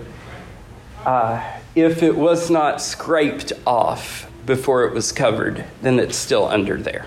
uh, 1.05 1.59
if 1.75 2.03
it 2.03 2.15
was 2.15 2.49
not 2.49 2.81
scraped 2.81 3.53
off 3.65 4.29
before 4.45 4.85
it 4.85 4.93
was 4.93 5.11
covered, 5.11 5.65
then 5.81 5.99
it's 5.99 6.17
still 6.17 6.47
under 6.47 6.77
there. 6.77 7.05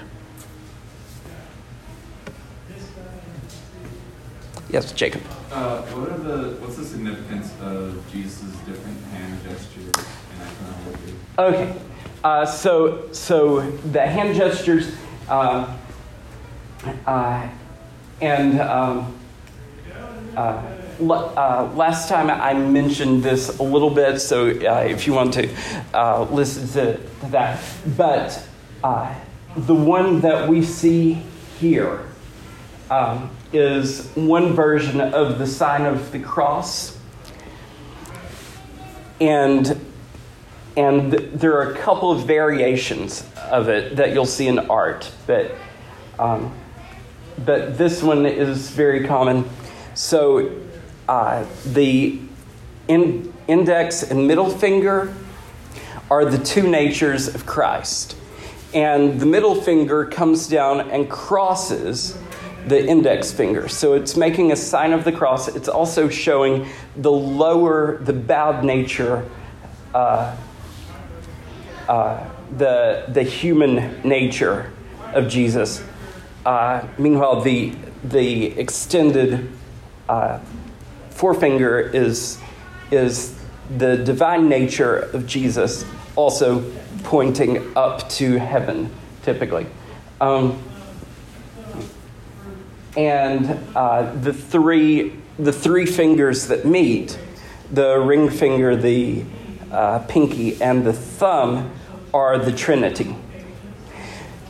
Yes, 4.71 4.91
Jacob. 4.93 5.23
Uh, 5.51 5.83
what 5.83 6.09
are 6.09 6.19
the 6.19 6.57
what's 6.61 6.77
the 6.77 6.85
significance 6.85 7.53
of 7.61 8.03
Jesus' 8.11 8.57
different 8.65 8.99
hand 9.13 9.39
gestures 9.45 9.93
and 10.33 10.41
iconography? 10.41 11.15
Okay, 11.39 11.75
uh, 12.23 12.45
so 12.45 13.11
so 13.13 13.63
the 13.63 14.07
hand 14.07 14.37
gestures, 14.37 14.95
um, 15.31 15.75
uh, 17.07 17.49
and 18.21 18.61
um, 18.61 19.17
uh, 20.37 20.63
uh, 21.01 21.73
last 21.75 22.11
time 22.11 22.29
I 22.29 22.53
mentioned 22.53 23.23
this 23.23 23.59
a 23.59 23.63
little 23.63 23.89
bit. 23.89 24.21
So 24.21 24.49
uh, 24.51 24.85
if 24.87 25.07
you 25.07 25.15
want 25.15 25.33
to 25.33 25.49
uh, 25.95 26.25
listen 26.25 26.69
to, 26.69 26.99
to 26.99 27.27
that, 27.31 27.65
but 27.97 28.47
uh, 28.85 29.15
the 29.57 29.75
one 29.75 30.21
that 30.21 30.47
we 30.47 30.63
see 30.63 31.15
here 31.59 32.09
um, 32.91 33.31
is 33.55 34.11
one 34.17 34.53
version 34.53 35.01
of 35.01 35.39
the 35.39 35.47
sign 35.47 35.87
of 35.87 36.13
the 36.13 36.19
cross, 36.19 36.99
and 39.19 39.83
and 40.77 41.13
there 41.13 41.57
are 41.57 41.73
a 41.73 41.79
couple 41.79 42.11
of 42.11 42.27
variations 42.27 43.29
of 43.51 43.69
it 43.69 43.97
that 43.97 44.13
you'll 44.13 44.25
see 44.27 44.49
in 44.49 44.59
art, 44.59 45.11
but 45.27 45.55
um, 46.19 46.55
but 47.45 47.77
this 47.79 48.03
one 48.03 48.27
is 48.27 48.71
very 48.71 49.07
common. 49.07 49.49
So 49.95 50.61
uh, 51.09 51.45
the 51.67 52.19
in, 52.89 53.33
index 53.49 54.03
and 54.03 54.27
middle 54.27 54.49
finger 54.49 55.15
are 56.11 56.25
the 56.25 56.39
two 56.39 56.69
natures 56.69 57.35
of 57.35 57.47
Christ, 57.47 58.17
and 58.75 59.21
the 59.21 59.27
middle 59.27 59.55
finger 59.55 60.07
comes 60.07 60.49
down 60.49 60.91
and 60.91 61.11
crosses 61.11 62.19
the 62.67 62.87
index 62.87 63.33
finger. 63.33 63.69
So 63.69 63.95
it's 63.95 64.17
making 64.17 64.53
a 64.53 64.57
sign 64.57 64.93
of 64.93 65.05
the 65.05 65.13
cross. 65.13 65.49
It's 65.49 65.69
also 65.69 66.09
showing 66.09 66.69
the 66.97 67.11
lower, 67.11 67.99
the 67.99 68.13
bowed 68.13 68.65
nature. 68.65 69.29
Uh, 69.93 70.37
uh, 71.93 72.27
the, 72.57 73.05
the 73.09 73.23
human 73.23 74.01
nature 74.03 74.73
of 75.13 75.29
Jesus. 75.29 75.85
Uh, 76.47 76.87
meanwhile, 76.97 77.43
the, 77.43 77.75
the 78.03 78.47
extended 78.59 79.51
uh, 80.09 80.39
forefinger 81.11 81.79
is, 81.79 82.39
is 82.91 83.39
the 83.77 83.99
divine 83.99 84.49
nature 84.49 84.97
of 84.97 85.27
Jesus, 85.27 85.85
also 86.17 86.65
pointing 87.03 87.77
up 87.77 88.09
to 88.09 88.39
heaven, 88.39 88.91
typically. 89.23 89.67
Um, 90.19 90.63
and 92.97 93.59
uh, 93.77 94.15
the 94.15 94.33
three 94.33 95.13
the 95.39 95.53
three 95.53 95.87
fingers 95.87 96.47
that 96.49 96.65
meet, 96.65 97.19
the 97.71 97.99
ring 97.99 98.31
finger, 98.31 98.77
the 98.77 99.25
uh, 99.71 99.99
pinky, 100.01 100.61
and 100.63 100.85
the 100.85 100.93
thumb, 100.93 101.71
are 102.15 102.39
the 102.39 102.53
Trinity. 102.53 103.17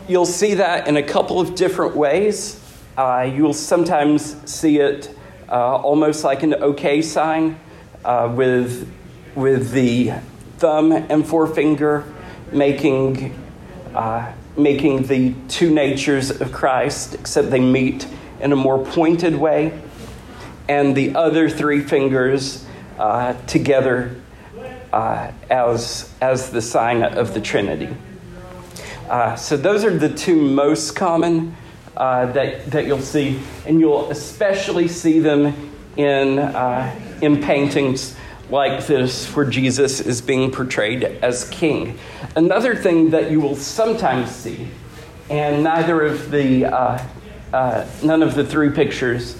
You'll 0.08 0.26
see 0.26 0.54
that 0.54 0.88
in 0.88 0.96
a 0.96 1.02
couple 1.02 1.40
of 1.40 1.54
different 1.54 1.96
ways. 1.96 2.60
Uh, 2.96 3.30
you'll 3.32 3.54
sometimes 3.54 4.36
see 4.50 4.78
it 4.78 5.14
uh, 5.48 5.76
almost 5.76 6.24
like 6.24 6.42
an 6.42 6.54
OK 6.54 7.02
sign 7.02 7.58
uh, 8.04 8.32
with, 8.34 8.90
with 9.34 9.70
the 9.72 10.12
thumb 10.58 10.92
and 10.92 11.26
forefinger 11.26 12.04
making, 12.50 13.34
uh, 13.94 14.32
making 14.56 15.04
the 15.04 15.34
two 15.48 15.72
natures 15.72 16.30
of 16.30 16.52
Christ, 16.52 17.14
except 17.14 17.50
they 17.50 17.60
meet 17.60 18.06
in 18.40 18.52
a 18.52 18.56
more 18.56 18.84
pointed 18.84 19.36
way. 19.36 19.78
And 20.68 20.96
the 20.96 21.14
other 21.14 21.48
three 21.48 21.80
fingers 21.80 22.66
uh, 22.98 23.34
together 23.46 24.21
uh, 24.92 25.32
as, 25.50 26.12
as 26.20 26.50
the 26.50 26.62
sign 26.62 27.02
of 27.02 27.34
the 27.34 27.40
Trinity. 27.40 27.88
Uh, 29.08 29.34
so 29.36 29.56
those 29.56 29.84
are 29.84 29.96
the 29.96 30.08
two 30.08 30.36
most 30.36 30.96
common 30.96 31.54
uh, 31.96 32.26
that, 32.32 32.70
that 32.70 32.86
you'll 32.86 32.98
see, 32.98 33.38
and 33.66 33.80
you'll 33.80 34.10
especially 34.10 34.88
see 34.88 35.18
them 35.20 35.54
in, 35.96 36.38
uh, 36.38 36.94
in 37.20 37.42
paintings 37.42 38.16
like 38.48 38.86
this 38.86 39.34
where 39.34 39.46
Jesus 39.46 40.00
is 40.00 40.20
being 40.20 40.50
portrayed 40.50 41.04
as 41.04 41.48
king. 41.50 41.98
Another 42.36 42.74
thing 42.74 43.10
that 43.10 43.30
you 43.30 43.40
will 43.40 43.56
sometimes 43.56 44.30
see, 44.30 44.68
and 45.30 45.64
neither 45.64 46.02
of 46.02 46.30
the, 46.30 46.66
uh, 46.66 47.06
uh, 47.52 47.86
none 48.02 48.22
of 48.22 48.34
the 48.34 48.44
three 48.44 48.70
pictures 48.70 49.38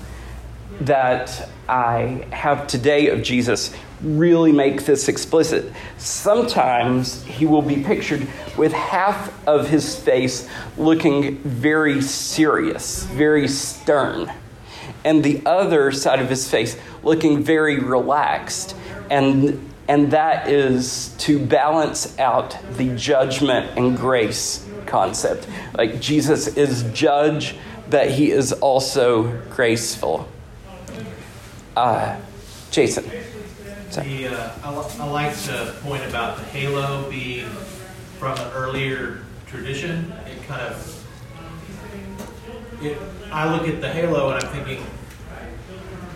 that 0.81 1.49
I 1.69 2.27
have 2.33 2.67
today 2.67 3.09
of 3.09 3.23
Jesus 3.23 3.75
really 4.03 4.53
make 4.53 4.85
this 4.85 5.09
explicit. 5.09 5.73
Sometimes 5.99 7.23
he 7.25 7.47
will 7.47 7.63
be 7.63 7.83
pictured 7.83 8.27
with 8.57 8.73
half 8.73 9.47
of 9.47 9.69
his 9.69 9.97
face 9.99 10.49
looking 10.77 11.39
very 11.39 12.03
serious, 12.03 13.05
very 13.05 13.49
stern, 13.49 14.33
and 15.05 15.25
the 15.25 15.43
other 15.47 15.93
side 15.93 16.21
of 16.21 16.29
his 16.29 16.49
face 16.51 16.77
looking 17.03 17.43
very 17.43 17.79
relaxed. 17.79 18.77
And, 19.11 19.71
and 19.89 20.11
that 20.13 20.49
is 20.49 21.15
to 21.19 21.39
balance 21.39 22.19
out 22.19 22.57
the 22.77 22.95
judgment 22.97 23.79
and 23.79 23.97
grace 23.97 24.67
concept. 24.87 25.49
Like 25.77 26.01
Jesus 26.01 26.57
is 26.57 26.85
judge, 26.93 27.57
but 27.91 28.11
he 28.11 28.31
is 28.31 28.53
also 28.53 29.41
graceful. 29.51 30.29
Uh, 31.77 32.17
Jason. 32.71 33.05
The, 33.93 34.29
uh, 34.29 34.53
I, 34.65 35.03
I 35.03 35.11
like 35.11 35.35
the 35.37 35.75
point 35.83 36.03
about 36.05 36.39
the 36.39 36.45
halo 36.45 37.11
being 37.11 37.47
from 38.19 38.39
an 38.39 38.51
earlier 38.53 39.21
tradition. 39.47 40.11
It 40.27 40.43
kind 40.45 40.63
of, 40.63 41.07
it, 42.81 42.97
I 43.31 43.55
look 43.55 43.69
at 43.69 43.83
the 43.83 43.93
halo 43.93 44.31
and 44.31 44.43
I'm 44.43 44.53
thinking, 44.53 44.87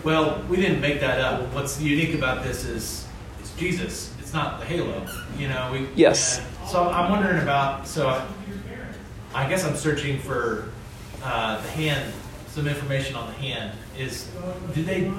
well, 0.03 0.43
we 0.49 0.57
didn't 0.57 0.81
make 0.81 0.99
that 1.01 1.19
up. 1.19 1.53
What's 1.53 1.79
unique 1.79 2.15
about 2.15 2.43
this 2.43 2.65
is 2.65 3.07
it's 3.39 3.53
Jesus. 3.55 4.11
It's 4.19 4.33
not 4.33 4.59
the 4.59 4.65
halo. 4.65 5.05
You 5.37 5.49
know, 5.49 5.69
we. 5.71 5.87
Yes. 5.95 6.41
so 6.67 6.89
I'm 6.89 7.11
wondering 7.11 7.43
about. 7.43 7.87
So 7.87 8.07
I, 8.07 8.25
I 9.35 9.47
guess 9.47 9.63
I'm 9.63 9.75
searching 9.75 10.19
for 10.19 10.69
uh, 11.23 11.61
the 11.61 11.69
hand, 11.69 12.11
some 12.47 12.67
information 12.67 13.15
on 13.15 13.27
the 13.27 13.33
hand. 13.33 13.77
Is 13.97 14.31
do 14.73 14.83
they? 14.83 15.11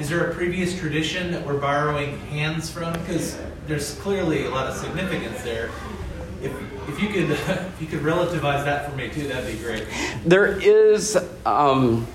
Is 0.00 0.08
there 0.08 0.30
a 0.30 0.34
previous 0.34 0.78
tradition 0.78 1.30
that 1.32 1.44
we're 1.44 1.58
borrowing 1.60 2.18
hands 2.28 2.70
from? 2.70 2.94
Because 2.94 3.38
there's 3.66 3.96
clearly 3.96 4.46
a 4.46 4.50
lot 4.50 4.66
of 4.66 4.74
significance 4.74 5.42
there. 5.42 5.68
If, 6.42 6.52
if 6.88 7.02
you 7.02 7.08
could 7.08 7.30
if 7.30 7.76
you 7.82 7.86
could 7.86 8.00
relativize 8.00 8.64
that 8.64 8.88
for 8.88 8.96
me 8.96 9.10
too, 9.10 9.28
that'd 9.28 9.46
be 9.46 9.62
great. 9.62 9.86
There 10.24 10.58
is 10.58 11.18
um, 11.44 12.06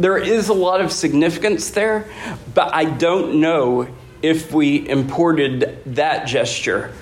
there 0.00 0.18
is 0.18 0.48
a 0.48 0.54
lot 0.54 0.80
of 0.80 0.90
significance 0.90 1.70
there, 1.70 2.04
but 2.52 2.74
I 2.74 2.86
don't 2.86 3.40
know 3.40 3.86
if 4.20 4.52
we 4.52 4.88
imported 4.88 5.78
that 5.86 6.26
gesture 6.26 6.92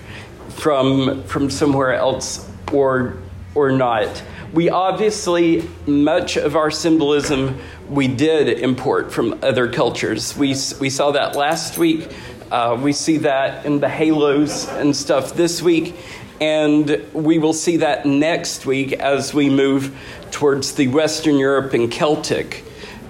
from 0.51 1.25
from 1.25 1.49
somewhere 1.49 1.95
else 1.95 2.47
or 2.71 3.17
or 3.55 3.73
not. 3.73 4.23
We 4.53 4.69
obviously 4.69 5.69
much 5.87 6.37
of 6.37 6.57
our 6.57 6.73
symbolism 6.73 7.61
we 7.89 8.09
did 8.09 8.49
import 8.49 9.13
from 9.13 9.39
other 9.43 9.71
cultures. 9.71 10.37
We 10.37 10.57
we 10.81 10.91
saw 10.91 11.13
that 11.13 11.37
last 11.37 11.79
week. 11.79 12.09
Uh, 12.51 12.77
we 12.81 12.93
see 12.93 13.19
that 13.19 13.65
in 13.65 13.79
the 13.79 13.89
halos 13.89 14.69
and 14.69 14.97
stuff 14.97 15.35
this 15.35 15.63
week, 15.63 15.95
and 16.41 17.01
we 17.13 17.39
will 17.39 17.53
see 17.53 17.77
that 17.77 18.07
next 18.07 18.67
week 18.67 18.93
as 18.95 19.33
we 19.33 19.49
move 19.49 19.97
towards 20.33 20.75
the 20.75 20.89
Western 20.89 21.39
Europe 21.39 21.73
and 21.73 21.93
Celtic 21.93 22.65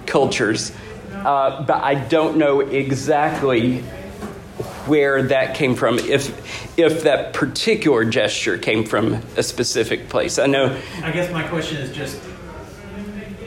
cultures. 0.05 0.71
Uh, 1.11 1.63
but 1.63 1.83
I 1.83 1.95
don't 1.95 2.37
know 2.37 2.59
exactly 2.59 3.83
where 4.91 5.23
that 5.23 5.55
came 5.55 5.73
from, 5.73 5.97
if, 5.99 6.77
if 6.77 7.03
that 7.03 7.31
particular 7.31 8.03
gesture 8.03 8.57
came 8.57 8.83
from 8.83 9.13
a 9.37 9.41
specific 9.41 10.09
place. 10.09 10.37
I 10.37 10.47
know, 10.47 10.77
I 11.01 11.11
guess 11.11 11.31
my 11.31 11.47
question 11.47 11.77
is 11.77 11.95
just 11.95 12.21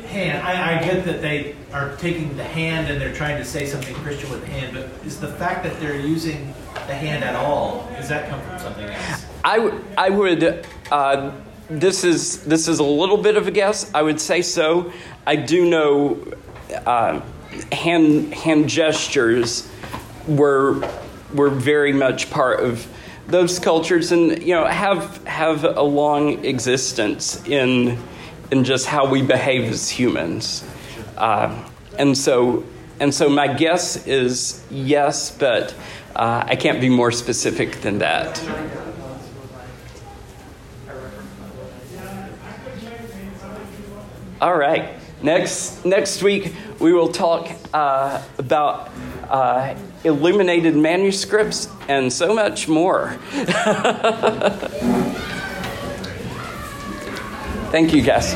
hand. 0.07 0.43
I, 0.43 0.79
I 0.79 0.83
get 0.83 1.05
that 1.05 1.21
they 1.21 1.55
are 1.71 1.95
taking 1.97 2.35
the 2.39 2.45
hand 2.45 2.89
and 2.89 2.99
they're 2.99 3.13
trying 3.13 3.37
to 3.37 3.45
say 3.45 3.67
something 3.67 3.95
Christian 3.97 4.31
with 4.31 4.41
the 4.41 4.53
hand, 4.53 4.73
but 4.73 4.89
is 5.07 5.21
the 5.21 5.29
fact 5.29 5.65
that 5.65 5.79
they're 5.81 6.01
using 6.01 6.55
the 6.87 6.95
hand 6.95 7.23
at 7.23 7.37
all 7.37 7.91
does 7.95 8.09
that 8.09 8.31
come 8.31 8.41
from 8.41 8.59
something 8.59 8.89
else? 8.89 9.27
I, 9.45 9.57
w- 9.59 9.85
I 9.99 10.09
would, 10.09 10.67
uh, 10.91 11.31
this, 11.69 12.05
is, 12.05 12.43
this 12.45 12.69
is 12.69 12.79
a 12.79 12.85
little 12.85 13.19
bit 13.19 13.37
of 13.37 13.47
a 13.49 13.51
guess. 13.51 13.93
I 13.93 14.01
would 14.01 14.19
say 14.19 14.41
so. 14.41 14.95
I 15.27 15.37
do 15.37 15.69
know 15.69 16.25
uh, 16.87 17.21
hand, 17.71 18.33
hand 18.33 18.71
gestures 18.71 19.69
were, 20.27 20.81
were 21.35 21.51
very 21.51 21.93
much 21.93 22.31
part 22.31 22.61
of 22.61 22.87
those 23.27 23.59
cultures 23.59 24.13
and 24.13 24.43
you 24.43 24.55
know 24.55 24.67
have 24.67 25.25
have 25.27 25.65
a 25.65 25.83
long 25.83 26.45
existence 26.45 27.45
in 27.47 27.99
in 28.51 28.65
just 28.65 28.87
how 28.87 29.07
we 29.07 29.23
behave 29.23 29.71
as 29.71 29.89
humans 29.89 30.65
uh, 31.17 31.69
and 31.99 32.17
so 32.17 32.65
and 33.01 33.15
so 33.15 33.29
my 33.29 33.49
guess 33.49 34.07
is 34.07 34.63
yes 34.71 35.31
but 35.31 35.75
uh, 36.17 36.45
I 36.47 36.55
can't 36.55 36.81
be 36.81 36.89
more 36.89 37.11
specific 37.11 37.81
than 37.81 37.99
that. 37.99 38.41
All 44.41 44.57
right. 44.57 44.95
Next 45.23 45.85
next 45.85 46.23
week 46.23 46.55
we 46.79 46.93
will 46.93 47.09
talk 47.09 47.51
uh, 47.73 48.23
about 48.39 48.91
uh, 49.31 49.77
illuminated 50.05 50.77
manuscripts 50.77 51.69
and 51.89 52.13
so 52.13 52.35
much 52.35 52.69
more. 52.69 53.17
Thank 57.71 57.93
you, 57.93 58.03
guys. 58.03 58.35